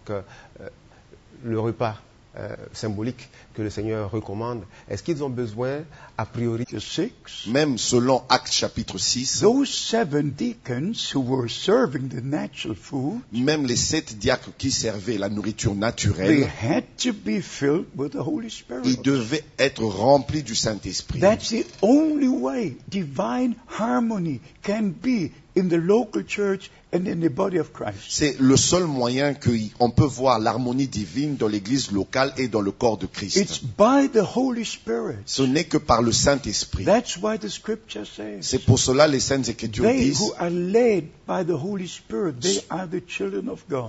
le 1.45 1.61
repas 1.61 2.01
euh, 2.39 2.55
symbolique 2.73 3.29
que 3.55 3.63
le 3.63 3.71
Seigneur 3.71 4.11
recommande, 4.11 4.65
est-ce 4.89 5.03
qu'ils 5.03 5.25
ont 5.25 5.31
besoin, 5.31 5.85
a 6.19 6.27
priori, 6.27 6.65
The 6.67 6.79
six. 6.79 7.47
Même 7.47 7.79
selon 7.79 8.23
Actes 8.29 8.53
chapitre 8.53 8.99
6, 8.99 9.41
Those 9.41 9.69
seven 9.69 10.31
deacons 10.31 11.13
who 11.15 11.21
were 11.21 11.49
serving 11.49 12.09
the 12.09 12.23
natural 12.23 12.75
food, 12.75 13.21
même 13.33 13.67
les 13.67 13.77
sept 13.77 14.19
diacres 14.19 14.51
qui 14.59 14.71
servaient 14.71 15.19
la 15.19 15.29
nourriture 15.29 15.73
they 15.73 15.81
naturelle, 15.81 16.51
had 16.63 16.85
to 16.99 17.13
be 17.13 17.41
filled 17.41 17.87
with 17.97 18.13
the 18.13 18.27
Holy 18.27 18.51
Spirit. 18.51 18.83
ils 18.85 19.01
devaient 19.03 19.45
être 19.59 19.83
remplis 19.85 20.43
du 20.43 20.55
Saint-Esprit. 20.55 21.21
That's 21.21 21.51
the 21.51 21.65
only 21.83 22.29
way 22.29 22.77
divine 22.89 23.55
harmony 23.67 24.41
can 24.63 24.91
be 24.91 25.31
in 25.57 25.69
the 25.69 25.79
local 25.79 26.23
church 26.23 26.71
and 26.97 27.07
in 27.07 27.21
the 27.21 27.31
body 27.31 27.59
of 27.59 27.73
Christ. 27.73 27.99
C'est 28.09 28.37
le 28.41 28.57
seul 28.57 28.85
moyen 28.85 29.35
qu'on 29.35 29.91
peut 29.91 30.05
voir 30.05 30.39
l'harmonie 30.39 30.89
divine 30.89 31.37
dans 31.37 31.49
l'Église 31.49 31.93
locale 31.93 32.33
et 32.37 32.49
dans 32.49 32.61
le 32.61 32.71
corps 32.71 32.99
de 32.99 33.07
It's 33.07 33.33
Christ. 33.33 33.63
by 33.77 34.09
the 34.09 34.25
Holy 34.37 34.65
Spirit. 34.65 35.19
Ce 35.27 35.43
n'est 35.43 35.65
que 35.65 35.79
par 35.79 36.03
le 36.03 36.13
Saint-Esprit. 36.13 36.85
That's 36.85 37.17
why 37.19 37.39
the 37.39 37.49
scripture 37.49 38.07
says 38.07 38.39
C'est 38.41 38.65
pour 38.65 38.79
cela 38.79 39.07
les 39.07 39.21
Saintes 39.21 39.49
Écritures 39.49 39.89
disent 39.93 40.33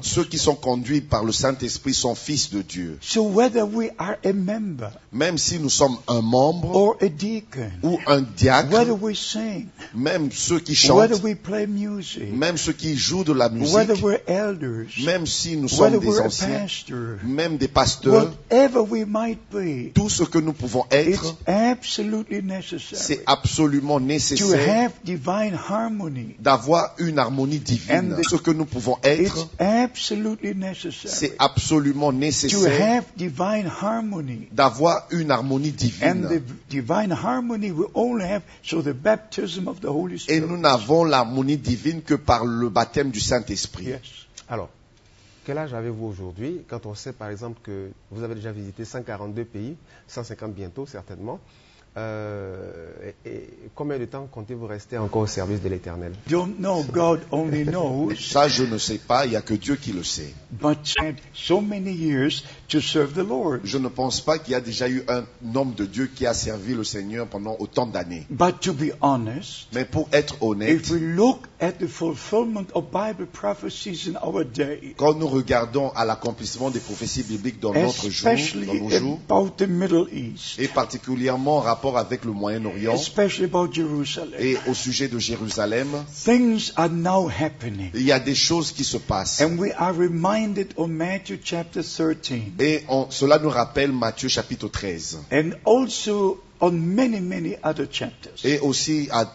ceux 0.01 0.23
qui 0.23 0.37
sont 0.37 0.55
conduits 0.55 1.01
par 1.01 1.23
le 1.23 1.31
Saint-Esprit 1.31 1.93
sont 1.93 2.15
fils 2.15 2.49
de 2.49 2.61
Dieu. 2.63 2.97
Même 5.11 5.37
si 5.37 5.59
nous 5.59 5.69
sommes 5.69 5.97
un 6.07 6.21
membre 6.21 6.97
ou 7.83 7.99
un 8.07 8.21
diacre, 8.21 8.85
même 9.93 10.31
ceux 10.31 10.59
qui 10.59 10.75
chantent, 10.75 11.23
même 12.33 12.57
ceux 12.57 12.73
qui 12.73 12.96
jouent 12.97 13.23
de 13.23 13.33
la 13.33 13.49
musique, 13.49 13.77
elders, 14.27 14.87
même 15.05 15.25
si 15.25 15.57
nous 15.57 15.67
sommes 15.67 15.99
des 15.99 16.19
anciens, 16.19 16.59
pastor, 16.61 16.97
même 17.23 17.57
des 17.57 17.67
pasteurs, 17.67 18.31
whatever 18.51 18.79
we 18.79 19.05
might 19.07 19.39
be, 19.51 19.93
tout 19.93 20.09
ce 20.09 20.23
que 20.23 20.39
nous 20.39 20.53
pouvons 20.53 20.85
être, 20.91 21.35
c'est 22.93 23.23
absolument 23.25 23.99
nécessaire 23.99 24.85
have 24.85 24.91
divine 25.03 25.57
harmony. 25.69 26.35
d'avoir 26.39 26.93
une 26.97 27.19
harmonie 27.19 27.59
divine. 27.59 28.13
And- 28.17 28.23
Ce 28.29 28.35
que 28.35 28.51
nous 28.51 28.65
pouvons 28.65 28.97
être, 29.03 29.49
c'est 31.07 31.35
absolument 31.39 32.11
nécessaire 32.11 32.81
have 32.97 33.03
divine 33.15 33.69
harmony. 33.81 34.47
d'avoir 34.51 35.07
une 35.11 35.31
harmonie 35.31 35.67
And 36.01 36.21
the 36.23 36.39
divine. 36.39 36.41
divine 36.69 37.11
harmony 37.11 37.71
we 37.71 37.85
only 37.93 38.25
have 38.25 38.41
so 38.63 38.81
the 38.81 38.93
baptism 38.93 39.67
of 39.67 39.79
the 39.81 39.87
Holy 39.89 40.15
Et 40.15 40.19
Spirit. 40.19 40.41
nous 40.47 40.57
n'avons 40.57 41.03
l'harmonie 41.03 41.57
divine 41.57 42.01
que 42.01 42.15
par 42.15 42.45
le 42.45 42.69
baptême 42.69 42.86
du 43.11 43.19
Saint-Esprit. 43.19 43.93
Alors, 44.49 44.69
quel 45.45 45.57
âge 45.57 45.73
avez-vous 45.73 46.05
aujourd'hui 46.07 46.63
quand 46.67 46.85
on 46.85 46.95
sait 46.95 47.13
par 47.13 47.29
exemple 47.29 47.59
que 47.63 47.91
vous 48.11 48.23
avez 48.23 48.35
déjà 48.35 48.51
visité 48.51 48.85
142 48.85 49.45
pays, 49.45 49.75
150 50.07 50.53
bientôt 50.53 50.85
certainement 50.85 51.39
euh, 51.97 53.11
et, 53.25 53.29
et 53.29 53.49
combien 53.73 53.97
de 53.97 54.05
temps 54.05 54.27
comptez-vous 54.31 54.67
rester 54.67 54.99
encore 54.99 55.23
au 55.23 55.27
service 55.27 55.61
de 55.61 55.69
l'Éternel? 55.69 56.13
Don't 56.29 56.55
know, 56.59 56.83
God 56.83 57.21
only 57.31 57.63
knows. 57.65 58.13
Ça, 58.19 58.47
je 58.47 58.63
ne 58.63 58.77
sais 58.77 58.99
pas, 58.99 59.25
il 59.25 59.31
n'y 59.31 59.35
a 59.35 59.41
que 59.41 59.55
Dieu 59.55 59.77
qui 59.77 59.93
le 59.93 60.03
sait. 60.03 60.33
But 60.51 60.93
had 60.99 61.15
so 61.33 61.59
many 61.59 61.91
years 61.91 62.43
to 62.69 62.81
serve 62.81 63.13
the 63.13 63.27
Lord. 63.27 63.61
Je 63.63 63.79
ne 63.79 63.87
pense 63.87 64.21
pas 64.21 64.37
qu'il 64.37 64.51
y 64.51 64.55
a 64.55 64.61
déjà 64.61 64.87
eu 64.87 65.03
un 65.07 65.23
homme 65.55 65.73
de 65.73 65.85
Dieu 65.85 66.07
qui 66.13 66.27
a 66.27 66.35
servi 66.35 66.75
le 66.75 66.83
Seigneur 66.83 67.25
pendant 67.25 67.55
autant 67.59 67.87
d'années. 67.87 68.27
But 68.29 68.59
to 68.61 68.73
be 68.73 68.91
honest, 69.01 69.67
Mais 69.73 69.85
pour 69.85 70.07
être 70.11 70.35
honnête, 70.41 70.69
if 70.69 70.91
we 70.91 71.01
look 71.01 71.47
at 71.59 71.73
the 71.73 71.87
fulfillment 71.87 72.67
of 72.75 72.91
Bible 72.91 73.25
prophecies 73.25 74.07
in 74.07 74.17
our 74.23 74.45
day, 74.45 74.93
quand 74.97 75.15
nous 75.15 75.27
regardons 75.27 75.89
à 75.95 76.05
l'accomplissement 76.05 76.69
des 76.69 76.79
prophéties 76.79 77.23
bibliques 77.23 77.59
dans 77.59 77.73
notre 77.73 78.09
jour, 78.09 78.29
dans 78.29 78.73
nos 78.73 78.89
jours, 78.89 79.19
about 79.27 79.49
the 79.57 79.67
Middle 79.67 80.07
East, 80.11 80.59
et 80.59 80.67
particulièrement 80.67 81.57
en 81.57 81.61
rapport 81.61 81.86
avec 81.95 82.25
le 82.25 82.31
Moyen-Orient 82.33 82.95
et 84.39 84.57
au 84.67 84.73
sujet 84.73 85.07
de 85.07 85.19
Jérusalem, 85.19 85.87
things 86.25 86.71
are 86.75 86.89
now 86.89 87.29
happening. 87.29 87.91
il 87.93 88.01
y 88.03 88.11
a 88.11 88.19
des 88.19 88.35
choses 88.35 88.71
qui 88.71 88.83
se 88.83 88.97
passent. 88.97 89.41
And 89.41 89.57
we 89.57 89.71
are 89.77 89.93
reminded 89.93 90.73
of 90.75 90.89
Matthew 90.89 91.37
chapter 91.43 91.81
13 91.83 92.53
Et 92.59 92.83
on- 92.89 93.07
cela 93.09 93.39
nous 93.39 93.49
rappelle 93.49 93.91
Matthieu 93.91 94.27
chapitre 94.29 94.67
13 94.67 95.19
and 95.31 95.51
also 95.65 96.41
on 96.59 96.71
many, 96.71 97.19
many 97.21 97.55
other 97.63 97.87
chapters. 97.89 98.43
et 98.43 98.59
aussi 98.59 99.07
à 99.11 99.25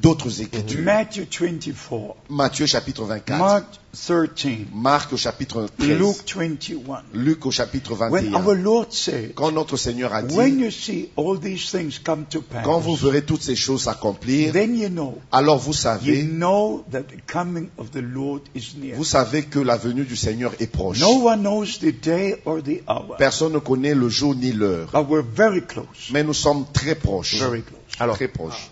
d'autres 0.00 0.40
écritures. 0.40 0.80
Matthew 0.82 1.24
24, 1.30 2.16
Matthieu 2.30 2.66
chapitre 2.66 3.04
24, 3.04 3.38
Mark 3.38 3.64
13, 3.92 4.66
Marc 4.74 5.12
au 5.12 5.16
chapitre 5.16 5.68
13, 5.78 5.98
Luke 5.98 6.16
21. 6.36 7.02
Luc 7.14 7.46
au 7.46 7.50
chapitre 7.50 7.94
When 8.10 8.34
our 8.34 8.42
21. 8.42 8.62
Lord 8.62 8.86
said, 8.92 9.34
Quand 9.34 9.52
notre 9.52 9.76
Seigneur 9.76 10.12
a 10.12 10.22
when 10.22 10.56
dit, 10.56 10.64
you 10.64 10.70
see 10.70 11.10
all 11.16 11.38
these 11.38 11.70
things 11.70 11.98
come 12.02 12.24
to 12.30 12.42
pass, 12.42 12.64
quand 12.64 12.78
vous 12.78 12.94
verrez 12.96 13.22
toutes 13.22 13.42
ces 13.42 13.56
choses 13.56 13.82
s'accomplir, 13.84 14.52
then 14.52 14.76
you 14.76 14.88
know, 14.88 15.18
alors 15.32 15.58
vous 15.58 15.72
you 15.72 15.78
savez, 15.78 16.22
know 16.24 16.84
that 16.90 17.04
the 17.04 17.20
coming 17.26 17.68
of 17.78 17.90
the 17.90 18.02
Lord 18.02 18.42
is 18.54 18.76
near. 18.78 18.96
vous 18.96 19.04
savez 19.04 19.44
que 19.44 19.58
la 19.58 19.76
venue 19.76 20.04
du 20.04 20.16
Seigneur 20.16 20.52
est 20.60 20.66
proche. 20.66 21.00
No 21.00 21.26
one 21.26 21.42
knows 21.42 21.78
the 21.80 21.92
day 21.92 22.36
or 22.44 22.62
the 22.62 22.82
hour, 22.88 23.16
Personne 23.18 23.52
ne 23.52 23.58
connaît 23.60 23.94
le 23.94 24.08
jour 24.08 24.34
ni 24.34 24.52
l'heure, 24.52 24.88
but 24.92 25.08
we're 25.08 25.22
very 25.24 25.62
close. 25.62 26.10
mais 26.12 26.22
nous 26.22 26.34
sommes 26.34 26.66
très 26.72 26.94
proches. 26.94 27.38
Very 27.38 27.62
close. 27.62 27.80
Alors, 27.98 28.16
Très 28.16 28.28
proches. 28.28 28.70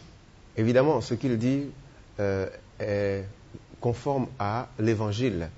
Évidemment, 0.56 1.00
ce 1.00 1.14
qu'il 1.14 1.38
dit 1.38 1.64
euh, 2.20 2.48
est 2.78 3.24
conforme 3.80 4.26
à 4.38 4.68
l'Évangile 4.78 5.48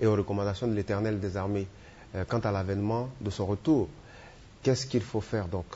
et 0.00 0.06
aux 0.06 0.14
recommandations 0.14 0.66
de 0.66 0.74
l'Éternel 0.74 1.20
des 1.20 1.36
armées 1.36 1.66
euh, 2.14 2.24
quant 2.26 2.40
à 2.40 2.50
l'avènement 2.50 3.08
de 3.20 3.30
son 3.30 3.46
retour. 3.46 3.88
Qu'est-ce 4.62 4.86
qu'il 4.86 5.02
faut 5.02 5.20
faire 5.20 5.48
donc? 5.48 5.66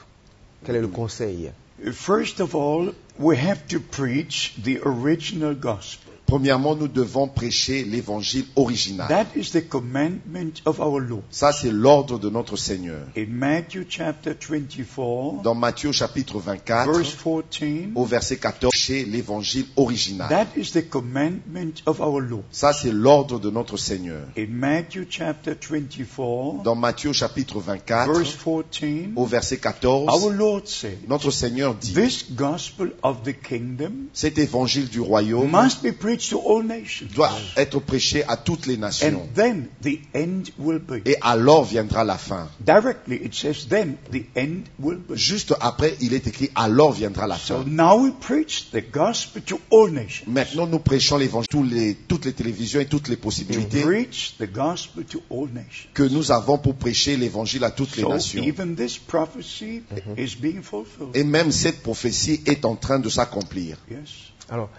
Quel 0.65 0.77
est 0.77 0.81
le 0.81 0.89
conseil? 0.89 1.53
First 1.93 2.41
of 2.41 2.55
all, 2.55 2.93
we 3.19 3.39
have 3.39 3.67
to 3.69 3.79
preach 3.81 4.55
the 4.63 4.81
original 4.85 5.55
gospel. 5.55 6.16
Premièrement, 6.27 6.75
nous 6.75 6.89
devons 6.89 7.29
prêcher 7.29 7.85
l'évangile 7.85 8.45
original. 8.57 9.07
That 9.09 9.27
is 9.37 9.53
the 9.53 9.67
commandment 9.69 10.61
of 10.65 10.81
our 10.81 10.99
Lord. 10.99 11.23
Ça, 11.31 11.53
c'est 11.53 11.71
l'ordre 11.71 12.19
de 12.19 12.29
notre 12.29 12.57
Seigneur. 12.57 12.99
In 13.17 13.27
Matthew 13.29 13.85
chapter 13.89 14.33
24, 14.35 15.43
Dans 15.43 15.55
Matthieu 15.55 15.93
chapitre 15.93 16.41
24, 16.41 16.93
verse 16.93 17.15
14, 17.15 17.93
au 17.95 18.05
verset 18.05 18.39
14, 18.39 18.73
prêcher 18.73 19.05
l'évangile 19.05 19.67
original. 19.77 20.29
that 20.29 20.47
is 20.57 20.73
the 20.73 20.89
commandment 20.89 21.83
of 21.87 22.01
our 22.01 22.21
Lord. 22.21 22.43
Ça, 22.51 22.73
c'est 22.73 22.91
l'ordre 22.91 23.39
de 23.39 23.51
notre 23.51 23.77
Seigneur. 23.77 24.23
In 24.37 24.47
Matthew 24.51 25.07
chapter 25.09 25.55
24, 25.55 26.63
Dans 26.65 26.75
Matthieu 26.75 27.13
chapitre 27.13 27.61
24, 27.61 28.13
verse 28.13 28.35
14, 28.35 29.13
au 29.15 29.27
verset 29.27 29.57
our 29.57 29.73
14, 29.73 30.33
Lord 30.33 30.63
said, 30.67 30.99
notre 31.09 31.31
Seigneur 31.31 31.75
dit, 31.75 31.95
This 31.95 32.27
gospel 32.33 32.93
of 33.05 33.23
the 33.23 33.33
kingdom 33.33 34.09
cet 34.13 34.39
évangile 34.39 34.89
du 34.89 35.01
royaume 35.01 35.51
must 35.51 35.83
be 35.83 35.93
preached 35.93 36.16
to 36.17 36.41
all 36.47 36.63
nations. 36.65 37.07
doit 37.15 37.33
être 37.57 37.81
prêché 37.81 38.25
à 38.29 38.37
toutes 38.37 38.67
les 38.67 38.77
nations. 38.77 39.07
And 39.09 39.35
then 39.35 39.69
the 39.83 39.99
end 40.15 40.45
will 40.59 40.79
be. 40.79 41.03
Et 41.07 41.17
alors 41.21 41.65
viendra 41.65 42.05
la 42.05 42.17
fin. 42.19 42.49
Directly 42.61 43.17
it 43.25 43.35
says, 43.35 43.67
then 43.69 43.97
the 44.13 44.25
end 44.37 44.63
will 44.79 44.99
be. 44.99 45.15
Juste 45.17 45.55
après, 45.61 45.97
il 46.01 46.15
est 46.15 46.27
écrit, 46.27 46.51
alors 46.55 46.93
viendra 46.93 47.27
la 47.27 47.37
So 47.37 47.59
fin. 47.63 47.65
now 47.69 47.97
we 48.03 48.13
preach 48.21 48.71
the 48.73 48.83
gospel 48.93 49.43
to 49.43 49.59
all 49.71 49.91
nations. 49.91 50.25
Maintenant, 50.27 50.67
nous 50.67 50.79
prêchons 50.79 51.17
l'évangile, 51.19 51.47
les- 51.71 51.95
toutes 51.95 52.25
les 52.25 52.33
télévisions 52.33 52.81
et 52.81 52.87
toutes 52.87 53.09
les 53.09 53.15
We 53.17 53.21
possibilités 53.23 53.83
preach 53.83 54.35
the 54.39 54.51
gospel 54.53 55.05
to 55.05 55.23
all 55.31 55.49
nations. 55.53 55.89
que 55.95 56.03
nous 56.03 56.33
avons 56.33 56.59
pour 56.59 56.75
prêcher 56.75 57.17
l'évangile 57.17 57.65
à 57.65 57.71
toutes 57.71 57.97
les 57.97 58.05
nations. 58.05 58.43
even 58.43 58.75
this 58.77 58.99
prophecy 58.99 59.83
is 60.17 60.37
being 60.41 60.63
fulfilled. 60.63 61.15
Et 61.15 61.25
même 61.25 61.51
cette 61.53 61.83
prophétie 61.83 62.41
est 62.47 62.65
en 62.65 62.77
train 62.77 62.99
de 62.99 63.09
s'accomplir. 63.09 63.77
Yes. 63.91 64.09
Alors, 64.49 64.71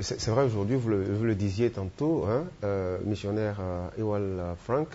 c'est 0.00 0.20
c'est 0.20 0.30
vrai 0.30 0.44
aujourd'hui, 0.44 0.76
vous 0.76 0.88
le, 0.88 1.34
disiez 1.34 1.70
tantôt, 1.70 2.24
hein, 2.28 2.44
euh, 2.64 2.98
missionnaire 3.04 3.56
euh, 3.60 3.88
euh, 3.98 4.54
Frank, 4.64 4.88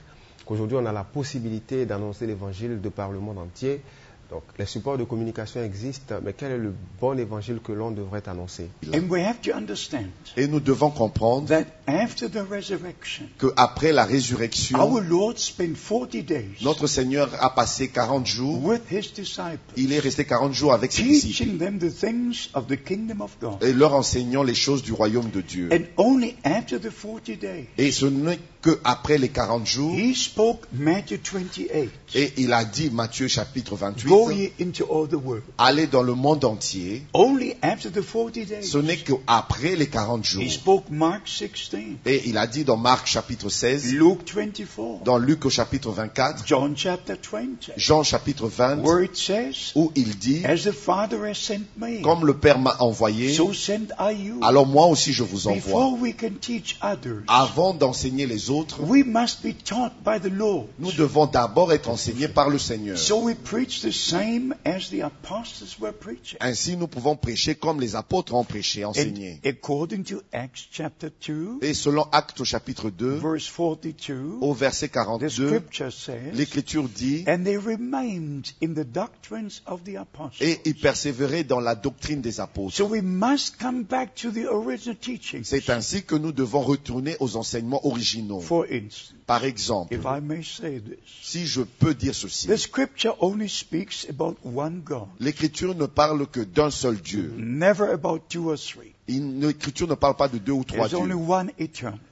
qu'aujourd'hui 0.45 0.77
on 0.77 0.85
a 0.85 0.91
la 0.91 1.03
possibilité 1.03 1.85
d'annoncer 1.85 2.25
l'évangile 2.27 2.81
de 2.81 2.89
par 2.89 3.11
le 3.11 3.19
monde 3.19 3.37
entier. 3.37 3.81
Donc, 4.29 4.43
les 4.59 4.65
supports 4.67 4.97
de 4.99 5.03
communication 5.05 5.63
existent, 5.63 6.15
mais 6.23 6.33
quel 6.33 6.51
est 6.51 6.57
le 6.59 6.71
bon 7.01 7.17
évangile 7.17 7.59
que 7.63 7.71
l'on 7.71 7.89
devrait 7.89 8.21
annoncer? 8.29 8.69
And 8.93 9.09
we 9.09 9.23
have 9.25 9.41
to 9.41 9.51
understand 9.51 10.05
Et 10.37 10.47
nous 10.47 10.59
devons 10.59 10.91
comprendre 10.91 11.47
that 11.47 11.63
after 11.87 12.29
the 12.29 12.43
resurrection, 12.47 13.25
qu'après 13.39 13.91
la 13.91 14.03
our 14.03 14.09
résurrection, 14.09 14.99
Lord 15.01 15.37
spent 15.37 15.73
40 15.75 16.23
days 16.23 16.45
notre 16.61 16.85
Seigneur 16.85 17.29
a 17.43 17.49
passé 17.55 17.87
40 17.87 18.27
jours. 18.27 18.63
with 18.63 18.81
his 18.91 19.11
disciples, 19.15 19.57
Il 19.75 19.93
est 19.93 19.99
resté 19.99 20.25
40 20.25 20.53
jours 20.53 20.73
avec 20.73 20.91
ses 20.91 21.01
disciples 21.03 21.27
teaching 21.33 21.57
them 21.57 21.79
the 21.79 21.91
things 21.91 22.49
of 22.53 22.67
the 22.67 22.77
kingdom 22.83 23.21
of 23.21 23.35
God. 23.41 23.63
et 23.63 23.73
leur 23.73 23.95
enseignant 23.95 24.43
les 24.43 24.53
choses 24.53 24.83
du 24.83 24.93
royaume 24.93 25.31
de 25.31 25.41
Dieu. 25.41 25.69
And 25.73 25.85
only 25.97 26.35
after 26.43 26.79
the 26.79 26.91
40 26.91 27.39
days, 27.39 27.65
Et 27.79 27.91
ce 27.91 28.05
n'est 28.05 28.37
qu'après 28.61 29.17
les 29.17 29.29
40 29.29 29.65
jours, 29.65 29.95
he 29.97 30.13
spoke 30.15 30.59
Matthew 30.73 31.17
28. 31.33 31.89
et 32.13 32.33
il 32.37 32.53
a 32.53 32.63
dit, 32.65 32.89
Matthieu 32.91 33.27
chapitre 33.27 33.75
Go 34.19 34.29
28, 34.29 34.37
ye 34.59 34.65
into 34.65 34.85
all 34.85 35.07
the 35.07 35.13
world. 35.13 35.43
allez 35.57 35.87
dans 35.87 36.03
le 36.03 36.13
monde 36.15 36.43
entier. 36.45 37.03
Only 37.13 37.55
after 37.61 37.89
the 37.91 38.01
40 38.01 38.45
days. 38.45 38.63
Ce 38.63 38.77
n'est 38.77 38.97
qu'après 38.97 39.75
les 39.75 39.87
40 39.87 40.23
jours. 40.25 40.41
He 40.41 40.49
spoke 40.49 40.89
Mark 40.89 41.27
16, 41.27 41.97
Et 42.05 42.23
il 42.27 42.37
a 42.37 42.47
dit 42.47 42.63
dans 42.63 42.77
Marc 42.77 43.07
chapitre 43.07 43.49
16, 43.49 43.93
Luke 43.93 44.29
24, 44.33 45.03
dans 45.03 45.17
Luc 45.17 45.45
au 45.45 45.49
chapitre 45.49 45.91
24, 45.91 46.43
John 46.45 46.73
chapter 46.75 47.15
20, 47.31 47.71
Jean 47.77 48.03
chapitre 48.03 48.47
20, 48.47 48.79
where 48.83 49.03
it 49.03 49.15
says, 49.15 49.71
où 49.75 49.91
il 49.95 50.17
dit, 50.17 50.45
As 50.45 50.63
the 50.63 50.71
Father 50.71 51.25
has 51.25 51.35
sent 51.35 51.61
me, 51.77 52.01
comme 52.01 52.25
le 52.25 52.35
Père 52.35 52.59
m'a 52.59 52.75
envoyé, 52.79 53.33
so 53.33 53.53
send 53.53 53.93
I 53.99 54.13
you. 54.13 54.39
alors 54.41 54.65
moi 54.65 54.87
aussi 54.87 55.13
je 55.13 55.23
vous 55.23 55.47
envoie. 55.47 55.59
Before 55.59 55.97
we 55.99 56.13
can 56.15 56.33
teach 56.41 56.77
others, 56.81 57.23
Avant 57.27 57.73
d'enseigner 57.73 58.25
les 58.25 58.49
autres, 58.49 58.79
we 58.81 59.03
must 59.05 59.41
be 59.43 59.53
taught 59.53 59.91
by 60.03 60.19
the 60.19 60.31
Lord. 60.31 60.65
nous 60.79 60.91
devons 60.91 61.25
d'abord 61.25 61.71
être 61.73 61.89
enseignés 61.89 62.27
par 62.27 62.49
le 62.49 62.57
Seigneur. 62.59 62.97
So 62.97 63.19
we 63.19 63.35
preach 63.35 63.81
the 63.81 63.91
same 64.09 64.55
as 64.65 64.89
the 64.89 65.01
apostles 65.01 65.77
were 65.79 65.91
preaching. 65.93 66.37
Ainsi, 66.41 66.75
nous 66.77 66.87
pouvons 66.87 67.15
prêcher 67.15 67.55
comme 67.55 67.79
les 67.79 67.95
apôtres 67.95 68.33
ont 68.33 68.43
prêché, 68.43 68.83
And 68.83 68.89
enseigné. 68.89 69.39
according 69.45 70.03
to 70.03 70.21
Acts 70.33 70.67
chapter 70.71 71.09
2, 71.27 71.59
Et 71.61 71.73
selon 71.73 72.03
Actes 72.11 72.39
au 72.41 72.45
chapitre 72.45 72.89
2, 72.89 73.15
verse 73.17 73.49
42, 73.49 74.37
au 74.41 74.53
verset 74.53 74.87
the 74.89 74.93
42, 74.93 75.29
scripture 75.29 75.91
says, 75.91 76.31
l'Écriture 76.33 76.87
dit, 76.89 77.23
And 77.27 77.43
they 77.43 77.57
remained 77.57 78.45
in 78.61 78.73
the 78.73 78.83
doctrines 78.85 79.61
of 79.65 79.83
the 79.83 79.95
apostles. 79.97 80.41
et 80.41 80.59
ils 80.65 80.75
persévéraient 80.75 81.43
dans 81.43 81.59
la 81.59 81.75
doctrine 81.75 82.21
des 82.21 82.39
apôtres. 82.39 82.75
So 82.75 82.85
we 82.85 83.01
must 83.01 83.57
come 83.59 83.83
back 83.83 84.15
to 84.15 84.31
the 84.31 84.45
original 84.49 84.95
teachings. 84.97 85.43
C'est 85.43 85.69
ainsi 85.69 86.03
que 86.03 86.15
nous 86.15 86.31
devons 86.31 86.61
retourner 86.61 87.15
aux 87.19 87.35
enseignements 87.35 87.85
originaux. 87.85 88.39
For 88.41 88.65
instance, 88.71 89.13
Par 89.29 89.45
exemple, 89.45 89.93
if 89.93 90.07
I 90.07 90.21
may 90.21 90.41
say 90.41 90.79
this, 90.79 90.97
si 91.21 91.45
je 91.45 91.61
peux 91.61 91.93
dire 91.93 92.15
ceci, 92.15 92.47
the 92.47 92.57
scripture 92.57 93.13
only 93.19 93.47
speaks 93.47 94.07
about 94.09 94.37
one 94.43 94.81
God, 94.83 95.07
l'Écriture 95.19 95.75
ne 95.75 95.85
parle 95.85 96.25
que 96.25 96.39
d'un 96.39 96.71
seul 96.71 96.95
Dieu. 96.95 97.31
Never 97.37 97.91
about 97.91 98.27
two 98.27 98.49
or 98.49 98.57
three. 98.57 98.95
Il- 99.09 99.39
L'Écriture 99.39 99.87
ne 99.87 99.95
parle 99.95 100.15
pas 100.15 100.27
de 100.27 100.37
deux 100.37 100.51
ou 100.51 100.63
trois 100.63 100.87
dieux. 100.87 100.97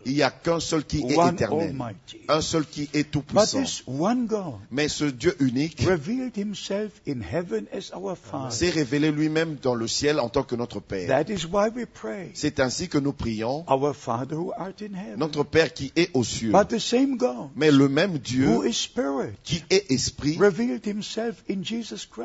Il 0.05 0.13
n'y 0.13 0.21
a 0.23 0.31
qu'un 0.31 0.59
seul 0.59 0.83
qui 0.83 0.99
est 1.01 1.15
one 1.17 1.33
éternel, 1.35 1.67
almighty. 1.69 2.17
un 2.27 2.41
seul 2.41 2.65
qui 2.65 2.89
est 2.93 3.09
tout-puissant. 3.11 3.63
Mais 4.71 4.87
ce 4.87 5.05
Dieu 5.05 5.35
unique 5.39 5.81
revealed 5.81 6.35
himself 6.37 6.91
in 7.07 7.21
heaven 7.21 7.65
as 7.73 7.91
our 7.95 8.17
Father. 8.17 8.55
s'est 8.55 8.69
révélé 8.69 9.11
lui-même 9.11 9.57
dans 9.61 9.75
le 9.75 9.87
ciel 9.87 10.19
en 10.19 10.29
tant 10.29 10.43
que 10.43 10.55
notre 10.55 10.79
Père. 10.79 11.07
That 11.07 11.31
is 11.31 11.45
why 11.51 11.69
we 11.75 11.85
pray. 11.93 12.31
C'est 12.33 12.59
ainsi 12.59 12.87
que 12.87 12.97
nous 12.97 13.13
prions, 13.13 13.63
Our 13.69 13.95
Father 13.95 14.35
who 14.35 14.51
art 14.57 14.73
in 14.81 14.95
heaven. 14.97 15.19
notre 15.19 15.43
Père 15.43 15.73
qui 15.73 15.91
est 15.95 16.09
aux 16.13 16.23
cieux. 16.23 16.51
But 16.51 16.69
the 16.69 16.79
same 16.79 17.17
God 17.17 17.49
Mais 17.55 17.71
le 17.71 17.89
même 17.89 18.13
who 18.13 18.17
Dieu 18.19 18.67
is 18.67 18.73
spirit 18.73 19.33
qui 19.43 19.63
est 19.69 19.91
esprit 19.91 20.37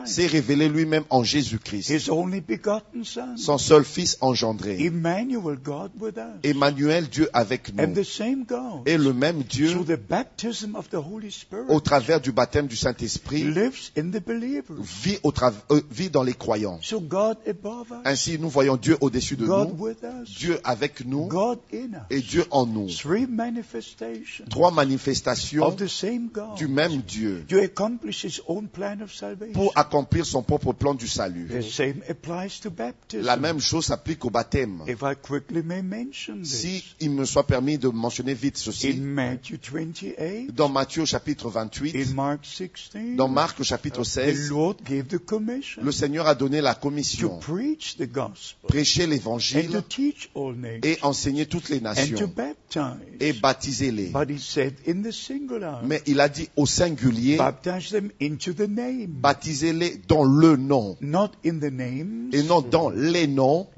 s'est 0.07 0.27
révélé 0.27 0.69
lui-même 0.69 1.05
en 1.11 1.23
Jésus-Christ, 1.25 1.91
his 1.91 2.11
only 2.11 2.41
begotten 2.41 3.05
Son. 3.05 3.37
son 3.37 3.59
seul 3.59 3.85
Fils 3.85 4.17
engendré. 4.21 4.62
Emmanuel, 4.67 5.57
God 5.63 5.91
with 6.01 6.17
us. 6.17 6.41
Emmanuel, 6.45 7.09
Dieu 7.09 7.29
avec 7.33 7.71
And 7.79 7.89
nous. 7.89 7.95
the 7.95 8.05
same 8.05 8.45
God, 8.45 8.83
Et 8.87 8.97
le 8.99 9.13
même 9.13 9.43
Dieu, 9.43 9.71
through 9.71 9.87
the 9.87 9.99
baptism 10.09 10.75
of 10.77 10.89
the 10.91 10.95
Holy 10.97 11.31
Spirit, 11.31 11.67
au 11.69 11.81
travers 11.81 12.21
du 12.21 12.33
baptême 12.33 12.67
du 12.67 12.77
Saint-Esprit, 12.77 13.45
lives 13.45 13.91
in 13.99 14.11
the 14.11 14.25
believer. 14.25 14.75
vit, 14.79 15.19
au 15.23 15.31
tra- 15.33 15.53
euh, 15.71 15.81
vit 15.91 16.11
dans 16.11 16.23
les 16.23 16.35
croyants. 16.35 16.79
So 16.83 17.01
God 17.01 17.39
above 17.49 17.89
us, 17.91 17.97
Ainsi, 18.05 18.39
nous 18.39 18.49
voyons 18.49 18.77
Dieu 18.77 18.97
au-dessus 19.01 19.37
de 19.37 19.47
God 19.47 19.71
nous, 19.77 19.85
with 19.85 19.99
us, 20.03 20.29
Dieu 20.39 20.59
avec 20.65 21.05
nous 21.05 21.27
God 21.27 21.59
in 21.73 21.91
et 22.11 22.19
us. 22.19 22.25
Dieu 22.27 22.45
en 22.51 22.67
nous. 22.67 22.89
Three 22.89 23.27
manifestations 23.27 24.45
Trois 24.51 24.71
manifestations 24.71 25.63
of 25.65 25.77
the 25.77 25.89
same 25.89 26.29
God 26.33 26.57
du 26.57 26.69
même 26.69 26.99
Dieu 27.03 27.45
to 27.49 27.59
accomplish 27.59 28.25
His 28.25 28.41
own 28.47 28.69
plan 28.69 29.01
of 29.03 29.13
salvation. 29.13 29.53
pour 29.55 29.73
accomplir 29.77 30.25
son 30.27 30.43
propre 30.43 30.73
plan 30.73 30.95
du 30.95 31.09
salut. 31.09 31.49
The 31.49 31.63
same 31.63 32.03
applies 32.09 32.61
to 32.63 32.71
baptism. 32.71 33.25
La 33.25 33.37
même 33.37 33.61
chose 33.61 33.87
s'applique 33.87 34.25
au 34.25 34.31
baptême. 34.31 34.52
If 34.55 35.03
I 35.03 35.15
quickly 35.15 35.63
may 35.63 35.83
mention 35.83 36.41
this, 36.43 36.61
Si 36.61 36.85
il 37.01 37.11
me 37.11 37.25
soit 37.25 37.47
permis 37.47 37.79
de 37.79 37.89
mentionner 37.89 38.35
vite 38.35 38.57
in 38.57 38.61
ceci, 38.61 38.93
Matthew 38.95 39.57
28, 39.59 40.55
dans 40.55 40.69
Matthieu 40.69 41.05
chapitre 41.07 41.47
in 41.47 41.65
28, 41.65 42.15
Mark 42.15 42.45
16, 42.45 43.17
dans 43.17 43.29
Marc 43.29 43.61
au 43.61 43.65
chapitre 43.65 44.03
the 44.03 44.07
16, 44.07 44.51
Lord 44.51 44.77
gave 44.85 45.07
the 45.07 45.19
commission 45.19 45.83
le 45.83 45.91
Seigneur 45.93 46.27
a 46.27 46.35
donné 46.35 46.61
la 46.61 46.75
to 46.75 46.81
commission, 46.81 47.39
preach 47.39 47.97
the 47.97 48.07
gospel 48.07 48.69
prêcher 48.69 49.05
and 49.05 49.07
to 49.07 49.11
l'évangile 49.13 49.83
teach 49.89 50.31
all 50.35 50.55
nations 50.55 50.81
et 50.85 50.99
enseigner 51.03 51.47
toutes 51.47 51.71
les 51.71 51.79
and 51.79 51.95
to 51.95 52.01
nations 52.01 52.27
baptize. 52.35 52.99
et 53.21 53.33
baptiser-les. 53.33 54.11
But 54.13 54.29
he 54.31 54.39
said 54.39 54.75
in 54.87 55.03
the 55.03 55.13
singular, 55.13 55.83
Mais 55.85 56.03
il 56.07 56.21
a 56.21 56.29
dit 56.29 56.49
au 56.57 56.67
singulier, 56.67 57.37
baptize 57.39 57.91
them 57.91 58.11
into 58.21 58.53
the 58.53 58.69
name, 58.69 59.09
baptisez-les 59.09 60.03
dans 60.09 60.25
le 60.25 60.57
nom 60.57 60.97
not 61.01 61.31
in 61.45 61.59
the 61.59 61.73
names, 61.73 62.31
et 62.33 62.43
non 62.43 62.61
dans 62.61 62.91
les 62.91 63.27
noms, 63.27 63.69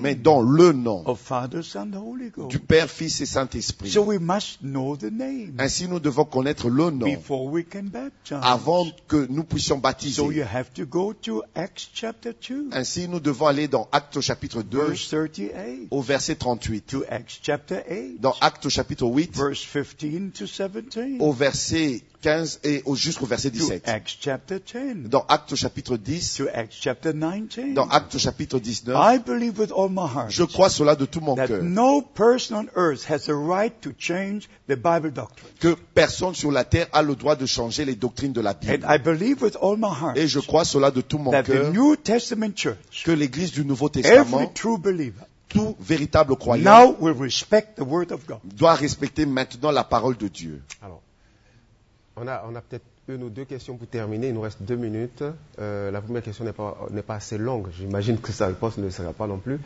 mais 0.00 0.14
dans 0.14 0.40
le 0.42 0.72
nom 0.72 1.02
of 1.06 1.20
Father, 1.20 1.62
Son, 1.62 1.92
Holy 1.94 2.30
Ghost. 2.30 2.50
du 2.50 2.58
Père, 2.58 2.90
Fils 2.90 3.20
et 3.20 3.26
Saint-Esprit. 3.26 3.90
So 3.90 4.02
we 4.02 4.18
must 4.20 4.60
know 4.62 4.96
the 4.96 5.10
name 5.12 5.54
Ainsi, 5.58 5.86
nous 5.88 6.00
devons 6.00 6.24
connaître 6.24 6.68
le 6.68 6.90
nom 6.90 7.06
before 7.06 7.46
we 7.46 7.64
can 7.70 7.84
baptize. 7.84 8.38
avant 8.42 8.86
que 9.08 9.26
nous 9.30 9.44
puissions 9.44 9.76
So 9.76 10.30
you 10.30 10.42
baptiser. 10.42 10.42
have 10.42 10.72
to 10.74 10.84
go 10.86 11.12
to 11.22 11.42
Acts 11.54 11.88
chapter 11.94 12.32
2, 12.32 12.70
Ainsi, 12.72 13.08
nous 13.08 13.20
devons 13.20 13.46
aller 13.46 13.68
dans 13.68 13.88
Actes 13.92 14.20
chapitre 14.20 14.62
2 14.62 14.78
verse 14.84 15.08
38, 15.08 15.88
au 15.90 16.00
verset 16.02 16.34
38, 16.36 16.86
to 16.86 17.04
Acts 17.08 17.38
chapter 17.42 17.80
8, 17.88 18.20
dans 18.20 18.34
Actes 18.40 18.68
chapitre 18.68 19.06
8 19.06 19.36
verse 19.36 19.64
15 19.64 20.32
to 20.32 20.46
17, 20.46 21.20
au 21.20 21.32
verset 21.32 22.02
15 22.24 22.60
et 22.64 22.80
au, 22.86 22.96
jusqu'au 22.96 23.26
verset 23.26 23.50
to 23.50 23.58
17, 23.58 23.86
Acts 23.86 24.16
chapter 24.18 24.58
10, 24.58 25.10
dans 25.10 25.26
Actes 25.28 25.54
chapitre 25.56 25.98
10, 25.98 26.36
to 26.36 26.44
Acts 26.54 26.74
chapter 26.80 27.12
19. 27.12 27.74
dans 27.74 27.86
Actes 27.88 28.16
chapitre 28.16 28.58
19. 28.58 28.96
I 28.96 29.18
believe 29.18 29.58
with 29.58 29.70
all 29.70 29.90
my 29.90 30.06
heart 30.06 30.30
Je 30.30 30.42
crois 30.42 30.70
cela 30.70 30.96
de 30.96 31.04
tout 31.04 31.20
mon 31.20 31.34
cœur, 31.34 31.62
no 31.62 32.00
person 32.00 32.54
on 32.56 32.66
earth 32.80 33.04
has 33.10 33.28
a 33.28 33.34
right 33.34 33.78
to 33.82 33.90
change 33.98 34.48
the 34.68 34.74
Bible 34.74 35.12
doctrine. 35.12 35.50
que 35.60 35.76
personne 35.92 36.34
sur 36.34 36.50
la 36.50 36.64
terre 36.64 36.86
a 36.94 37.02
le 37.02 37.14
droit 37.14 37.36
de 37.36 37.44
changer 37.44 37.84
les 37.84 37.94
doctrines 37.94 38.32
de 38.32 38.40
la 38.40 38.52
And 38.52 38.58
Bible. 38.60 38.86
I 38.88 38.96
believe 38.96 39.42
with 39.42 39.58
all 39.60 39.76
my 39.76 39.92
heart 39.92 40.16
Et 40.16 40.26
je 40.26 40.40
crois 40.40 40.64
cela 40.64 40.90
de 40.90 41.02
tout 41.02 41.18
mon 41.18 41.30
that 41.30 41.42
the 41.42 41.52
cœur, 41.52 41.72
New 41.74 41.94
Testament 41.96 42.56
church, 42.56 43.04
que 43.04 43.12
l'Église 43.12 43.52
du 43.52 43.66
Nouveau 43.66 43.90
every 43.90 44.02
Testament, 44.02 44.54
true 44.54 44.78
believer, 44.78 45.26
tout 45.50 45.76
véritable 45.78 46.36
croyant, 46.36 46.64
now 46.64 46.96
will 47.00 47.20
respect 47.20 47.74
the 47.76 47.84
Word 47.86 48.12
of 48.12 48.26
God. 48.26 48.38
doit 48.44 48.76
respecter 48.76 49.26
maintenant 49.26 49.70
la 49.70 49.84
parole 49.84 50.16
de 50.16 50.28
Dieu. 50.28 50.62
Alors, 50.80 51.02
on 52.16 52.26
a, 52.28 52.44
on 52.48 52.54
a 52.54 52.60
peut-être 52.60 52.84
une 53.08 53.22
ou 53.22 53.30
deux 53.30 53.44
questions 53.44 53.76
pour 53.76 53.86
terminer. 53.86 54.28
Il 54.28 54.34
nous 54.34 54.40
reste 54.40 54.62
deux 54.62 54.76
minutes. 54.76 55.22
Euh, 55.58 55.90
la 55.90 56.00
première 56.00 56.22
question 56.22 56.44
n'est 56.44 56.52
pas, 56.52 57.14
assez 57.14 57.38
longue. 57.38 57.68
J'imagine 57.76 58.18
que 58.18 58.32
sa 58.32 58.46
réponse 58.46 58.78
ne 58.78 58.88
sera 58.90 59.12
pas 59.12 59.26
non 59.26 59.38
plus. 59.38 59.58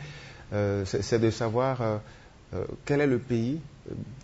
Euh, 0.53 0.83
c'est, 0.85 1.19
de 1.19 1.29
savoir 1.29 1.81
euh, 1.81 1.97
quel 2.85 3.01
est 3.01 3.07
le 3.07 3.19
pays 3.19 3.59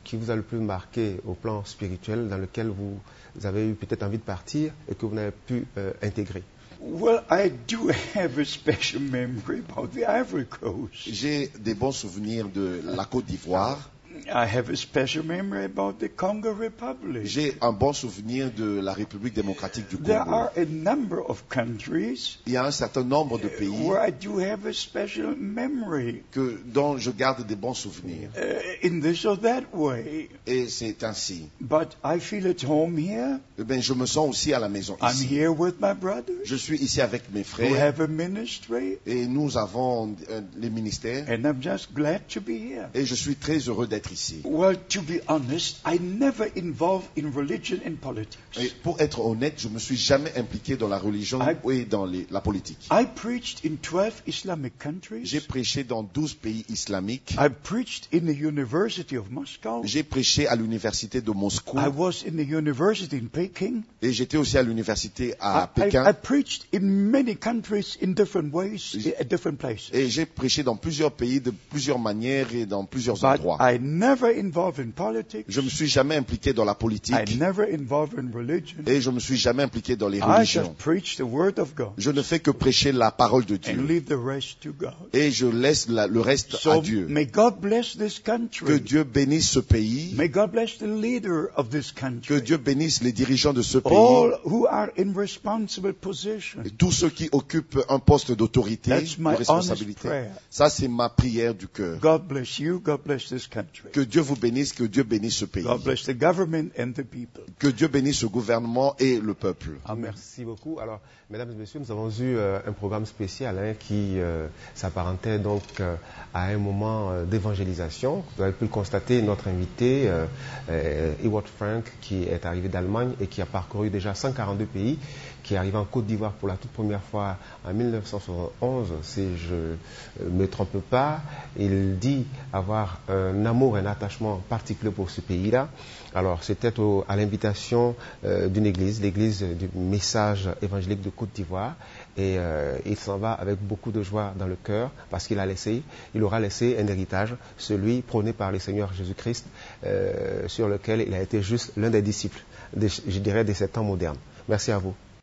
qui 0.03 0.17
vous 0.17 0.31
a 0.31 0.35
le 0.35 0.41
plus 0.41 0.59
marqué 0.59 1.19
au 1.25 1.33
plan 1.33 1.63
spirituel, 1.65 2.27
dans 2.27 2.37
lequel 2.37 2.67
vous 2.69 2.99
avez 3.43 3.69
eu 3.69 3.73
peut-être 3.73 4.03
envie 4.03 4.17
de 4.17 4.23
partir 4.23 4.71
et 4.89 4.95
que 4.95 5.05
vous 5.05 5.15
n'avez 5.15 5.31
pu 5.31 5.65
euh, 5.77 5.91
intégrer? 6.01 6.43
Well, 6.81 7.23
I 7.31 7.49
do 7.67 7.89
have 8.15 8.37
a 8.37 8.45
special 8.45 9.01
memory 9.01 9.63
about 9.69 9.87
the 9.93 10.03
Ivory 10.07 10.45
Coast. 10.45 10.93
J'ai 11.07 11.47
des 11.59 11.73
bons 11.73 11.93
souvenirs 11.93 12.47
de 12.49 12.81
la 12.83 13.05
Côte 13.05 13.25
d'Ivoire. 13.25 13.89
I 14.33 14.45
have 14.45 14.69
a 14.69 14.75
special 14.75 15.23
memory 15.25 15.65
about 15.65 15.99
the 15.99 16.09
Congo 16.09 16.53
Republic. 16.53 17.25
J'ai 17.25 17.55
un 17.61 17.71
bon 17.73 17.93
souvenir 17.93 18.51
de 18.51 18.79
la 18.81 18.93
République 18.93 19.33
démocratique 19.33 19.87
du 19.89 19.97
There 19.97 20.19
Congo. 20.19 20.31
are 20.35 20.51
a 20.57 20.65
number 20.65 21.19
of 21.29 21.43
countries 21.49 22.37
Il 22.45 22.53
y 22.53 22.57
a 22.57 22.65
un 22.65 22.71
certain 22.71 23.03
nombre 23.03 23.37
de 23.39 23.47
pays 23.47 23.69
where 23.69 23.99
I 24.07 24.11
do 24.11 24.39
have 24.39 24.65
a 24.65 24.73
special 24.73 25.35
memory 25.37 26.23
que, 26.31 26.59
dont 26.65 26.97
je 26.97 27.11
garde 27.11 27.45
des 27.45 27.55
bons 27.55 27.73
souvenirs. 27.73 28.29
uh, 28.37 28.87
in 28.87 28.99
this 29.01 29.25
or 29.25 29.37
that 29.41 29.63
way. 29.73 30.29
Et 30.47 30.67
c'est 30.69 31.03
ainsi. 31.03 31.49
But 31.59 31.95
I 32.03 32.19
feel 32.19 32.47
at 32.47 32.63
home 32.67 32.97
here. 32.97 33.39
Eh 33.59 33.63
bien, 33.63 33.79
je 33.81 33.93
me 33.93 34.05
sens 34.05 34.29
aussi 34.29 34.53
à 34.53 34.59
la 34.59 34.69
maison 34.69 34.97
I'm 35.01 35.09
ici. 35.11 35.25
here 35.27 35.49
with 35.51 35.79
my 35.79 35.93
brothers 35.93 36.45
Je 36.45 36.55
suis 36.55 36.77
ici 36.77 37.01
avec 37.01 37.31
mes 37.33 37.39
who 37.41 37.45
frères 37.45 37.75
have 37.81 37.99
a 38.01 38.07
ministry, 38.07 38.97
et 39.05 39.27
nous 39.27 39.57
avons 39.57 40.15
euh, 40.29 40.41
les 40.57 40.69
ministères 40.69 41.25
and 41.29 41.43
I'm 41.45 41.61
just 41.61 41.93
glad 41.93 42.27
to 42.29 42.41
be 42.41 42.49
here. 42.51 42.89
et 42.93 43.05
je 43.05 43.15
suis 43.15 43.35
très 43.35 43.57
heureux 43.59 43.87
d'être 43.87 44.04
ici. 44.11 44.41
Well, 44.43 44.75
to 44.89 45.01
be 45.01 45.21
honest, 45.27 45.77
I 45.85 45.99
never 45.99 46.47
involved 46.55 47.07
in 47.17 47.31
religion 47.35 47.79
and 47.85 47.95
politics. 48.01 48.39
Et 48.59 48.71
pour 48.83 48.99
être 48.99 49.19
honnête, 49.19 49.55
je 49.57 49.67
me 49.67 49.79
suis 49.79 49.97
jamais 49.97 50.31
impliqué 50.37 50.77
dans 50.77 50.87
la 50.87 50.97
religion 50.97 51.39
I- 51.41 51.55
et 51.71 51.85
dans 51.85 52.05
les- 52.05 52.27
la 52.31 52.41
politique. 52.41 52.77
I 52.91 53.05
preached 53.15 53.65
in 53.65 53.75
12 53.81 54.13
Islamic 54.27 54.77
countries. 54.79 55.25
J'ai 55.25 55.41
prêché 55.41 55.83
dans 55.83 56.03
12 56.03 56.33
pays 56.35 56.65
islamiques. 56.69 57.35
I 57.39 57.49
preached 57.49 58.07
in 58.13 58.19
the 58.31 58.35
University 58.37 59.17
of 59.17 59.29
Moscow. 59.29 59.81
J'ai 59.83 60.03
prêché 60.03 60.47
à 60.47 60.55
l'université 60.55 61.21
de 61.21 61.31
Moscou 61.31 61.77
I 61.77 61.87
was 61.95 62.23
in 62.27 62.31
the 62.37 62.47
university 62.47 63.15
in 63.17 63.27
Peking. 63.31 63.81
et 64.01 64.11
j'étais 64.13 64.37
aussi 64.37 64.57
à 64.57 64.63
l'université 64.63 65.33
à 65.39 65.69
I, 65.75 65.79
I, 65.79 65.81
I 65.81 65.91
Pékin. 65.91 66.13
preached 66.13 66.65
in 66.73 66.81
many 66.81 67.35
countries 67.35 67.97
in 68.03 68.09
different 68.13 68.53
ways, 68.53 68.95
J- 68.97 69.13
at 69.19 69.25
different 69.25 69.57
places. 69.57 69.89
Et 69.93 70.09
j'ai 70.09 70.25
prêché 70.25 70.63
dans 70.63 70.75
plusieurs 70.75 71.11
pays 71.11 71.39
de 71.41 71.51
plusieurs 71.51 71.99
manières 71.99 72.53
et 72.53 72.65
dans 72.65 72.85
plusieurs 72.85 73.15
But 73.17 73.25
endroits. 73.25 73.57
I 73.61 73.79
never 73.97 74.29
involved 74.37 74.79
in 74.79 74.91
politics. 74.91 75.45
Je 75.47 75.61
me 75.61 75.69
suis 75.69 75.87
jamais 75.87 76.15
impliqué 76.15 76.53
dans 76.53 76.65
la 76.65 76.73
I 76.73 76.75
politique 76.79 77.37
never 77.39 77.63
involved 77.73 78.17
in 78.19 78.31
religion. 78.33 78.77
et 78.85 79.01
je 79.01 79.09
me 79.09 79.19
suis 79.19 79.37
jamais 79.37 79.63
impliqué 79.63 79.95
dans 79.95 80.07
les 80.09 80.19
I 80.19 80.21
religions. 80.21 80.63
just 80.65 80.77
preach 80.77 81.17
the 81.17 81.21
word 81.21 81.59
of 81.59 81.75
God 81.75 81.91
Je 81.97 82.11
ne 82.11 82.21
fais 82.21 82.39
que 82.39 82.51
prêcher 82.51 82.91
la 82.91 83.11
parole 83.11 83.45
de 83.45 83.55
and 83.55 83.59
Dieu 83.61 83.81
leave 83.87 84.05
the 84.05 84.17
rest 84.17 84.61
to 84.61 84.71
God. 84.73 84.93
et 85.13 85.31
je 85.31 85.45
laisse 85.47 85.87
la- 85.89 86.07
le 86.07 86.19
reste 86.21 86.57
à 86.65 86.79
Dieu. 86.79 87.07
may 87.07 87.25
God 87.25 87.59
bless 87.61 87.97
this 87.97 88.19
Que 88.19 88.31
country. 88.31 88.79
Dieu 88.81 89.03
bénisse 89.03 89.49
ce 89.49 89.59
pays, 89.59 90.13
May 90.15 90.29
God 90.29 90.51
bless 90.51 90.77
the 90.77 90.87
leader 90.87 91.49
of 91.55 91.69
this 91.69 91.91
que 91.91 91.99
country. 92.01 92.41
Dieu 92.41 92.57
bénisse 92.57 93.01
les 93.03 93.11
dirigeants 93.11 93.53
de 93.53 93.61
ce 93.61 93.77
pays, 93.77 93.93
All 93.95 94.39
who 94.43 94.67
are 94.67 94.89
in 94.97 95.13
responsible 95.15 95.93
position. 95.93 96.61
et 96.65 96.69
tous 96.69 96.91
ceux 96.91 97.09
qui 97.09 97.29
occupent 97.31 97.79
un 97.89 97.99
poste 97.99 98.31
d'autorité, 98.31 98.91
de 98.91 98.95
responsabilité. 99.27 100.09
Ça, 100.49 100.69
c'est 100.69 100.87
ma 100.87 101.09
prière 101.09 101.53
du 101.53 101.67
cœur. 101.67 101.99
God 101.99 102.27
bless 102.27 102.59
you. 102.59 102.79
God 102.79 103.01
bless 103.05 103.27
this 103.29 103.47
country. 103.47 103.84
Que 103.91 104.01
Dieu 104.01 104.21
vous 104.21 104.35
bénisse, 104.35 104.73
que 104.73 104.83
Dieu 104.83 105.03
bénisse 105.03 105.35
ce 105.37 105.45
pays. 105.45 105.63
God 105.63 105.83
bless 105.83 106.03
the 106.03 106.17
government 106.17 106.69
and 106.79 106.91
the 106.93 107.03
people. 107.03 107.43
Que 107.59 107.67
Dieu 107.67 107.87
bénisse 107.87 108.17
ce 108.19 108.25
gouvernement 108.25 108.95
et 108.99 109.19
le 109.19 109.33
peuple. 109.33 109.71
Merci 109.97 110.45
beaucoup. 110.45 110.79
Alors, 110.79 110.99
mesdames 111.29 111.51
et 111.51 111.55
messieurs, 111.55 111.79
nous 111.79 111.91
avons 111.91 112.09
eu 112.09 112.35
euh, 112.37 112.59
un 112.65 112.71
programme 112.71 113.05
spécial 113.05 113.57
hein, 113.57 113.73
qui 113.77 114.19
euh, 114.19 114.47
s'apparentait 114.73 115.39
donc 115.39 115.63
euh, 115.79 115.95
à 116.33 116.45
un 116.45 116.57
moment 116.57 117.11
euh, 117.11 117.25
d'évangélisation. 117.25 118.23
Vous 118.37 118.43
avez 118.43 118.51
pu 118.53 118.65
le 118.65 118.69
constater, 118.69 119.21
notre 119.21 119.47
invité, 119.47 120.07
euh, 120.07 120.25
euh, 120.69 121.13
Ewart 121.23 121.47
Frank, 121.47 121.83
qui 122.01 122.23
est 122.23 122.45
arrivé 122.45 122.69
d'Allemagne 122.69 123.13
et 123.19 123.27
qui 123.27 123.41
a 123.41 123.45
parcouru 123.45 123.89
déjà 123.89 124.13
142 124.13 124.65
pays, 124.65 124.99
qui 125.43 125.53
est 125.53 125.57
arrivé 125.57 125.77
en 125.77 125.85
Côte 125.85 126.05
d'Ivoire 126.07 126.33
pour 126.33 126.47
la 126.47 126.57
toute 126.57 126.71
première 126.71 127.03
fois 127.03 127.37
en 127.63 127.73
1971, 127.73 128.93
si 129.03 129.37
je 129.37 129.75
ne 130.23 130.29
me 130.29 130.47
trompe 130.47 130.77
pas. 130.89 131.21
Il 131.57 131.97
dit 131.99 132.25
avoir 132.51 132.99
un 133.07 133.45
amour 133.45 133.74
un 133.75 133.85
attachement 133.85 134.41
particulier 134.49 134.91
pour 134.91 135.09
ce 135.09 135.21
pays-là. 135.21 135.69
Alors, 136.13 136.43
c'était 136.43 136.71
à 137.07 137.15
l'invitation 137.15 137.95
euh, 138.23 138.47
d'une 138.47 138.65
église, 138.65 139.01
l'église 139.01 139.43
du 139.43 139.69
message 139.75 140.49
évangélique 140.61 141.01
de 141.01 141.09
Côte 141.09 141.29
d'Ivoire. 141.33 141.75
Et 142.17 142.35
euh, 142.37 142.77
il 142.85 142.95
s'en 142.95 143.17
va 143.17 143.33
avec 143.33 143.59
beaucoup 143.59 143.91
de 143.91 144.01
joie 144.01 144.33
dans 144.37 144.47
le 144.47 144.55
cœur 144.55 144.91
parce 145.09 145.27
qu'il 145.27 145.39
a 145.39 145.45
laissé, 145.45 145.83
il 146.13 146.23
aura 146.23 146.39
laissé 146.39 146.77
un 146.79 146.87
héritage, 146.87 147.35
celui 147.57 148.01
prôné 148.01 148.33
par 148.33 148.51
le 148.51 148.59
Seigneur 148.59 148.93
Jésus-Christ, 148.93 149.45
euh, 149.85 150.47
sur 150.47 150.67
lequel 150.67 151.01
il 151.01 151.13
a 151.13 151.21
été 151.21 151.41
juste 151.41 151.73
l'un 151.75 151.89
des 151.89 152.01
disciples, 152.01 152.41
je 152.77 153.19
dirais, 153.19 153.43
de 153.43 153.53
ces 153.53 153.67
temps 153.67 153.83
modernes. 153.83 154.17
Merci 154.47 154.71
à 154.71 154.77
vous. 154.77 154.95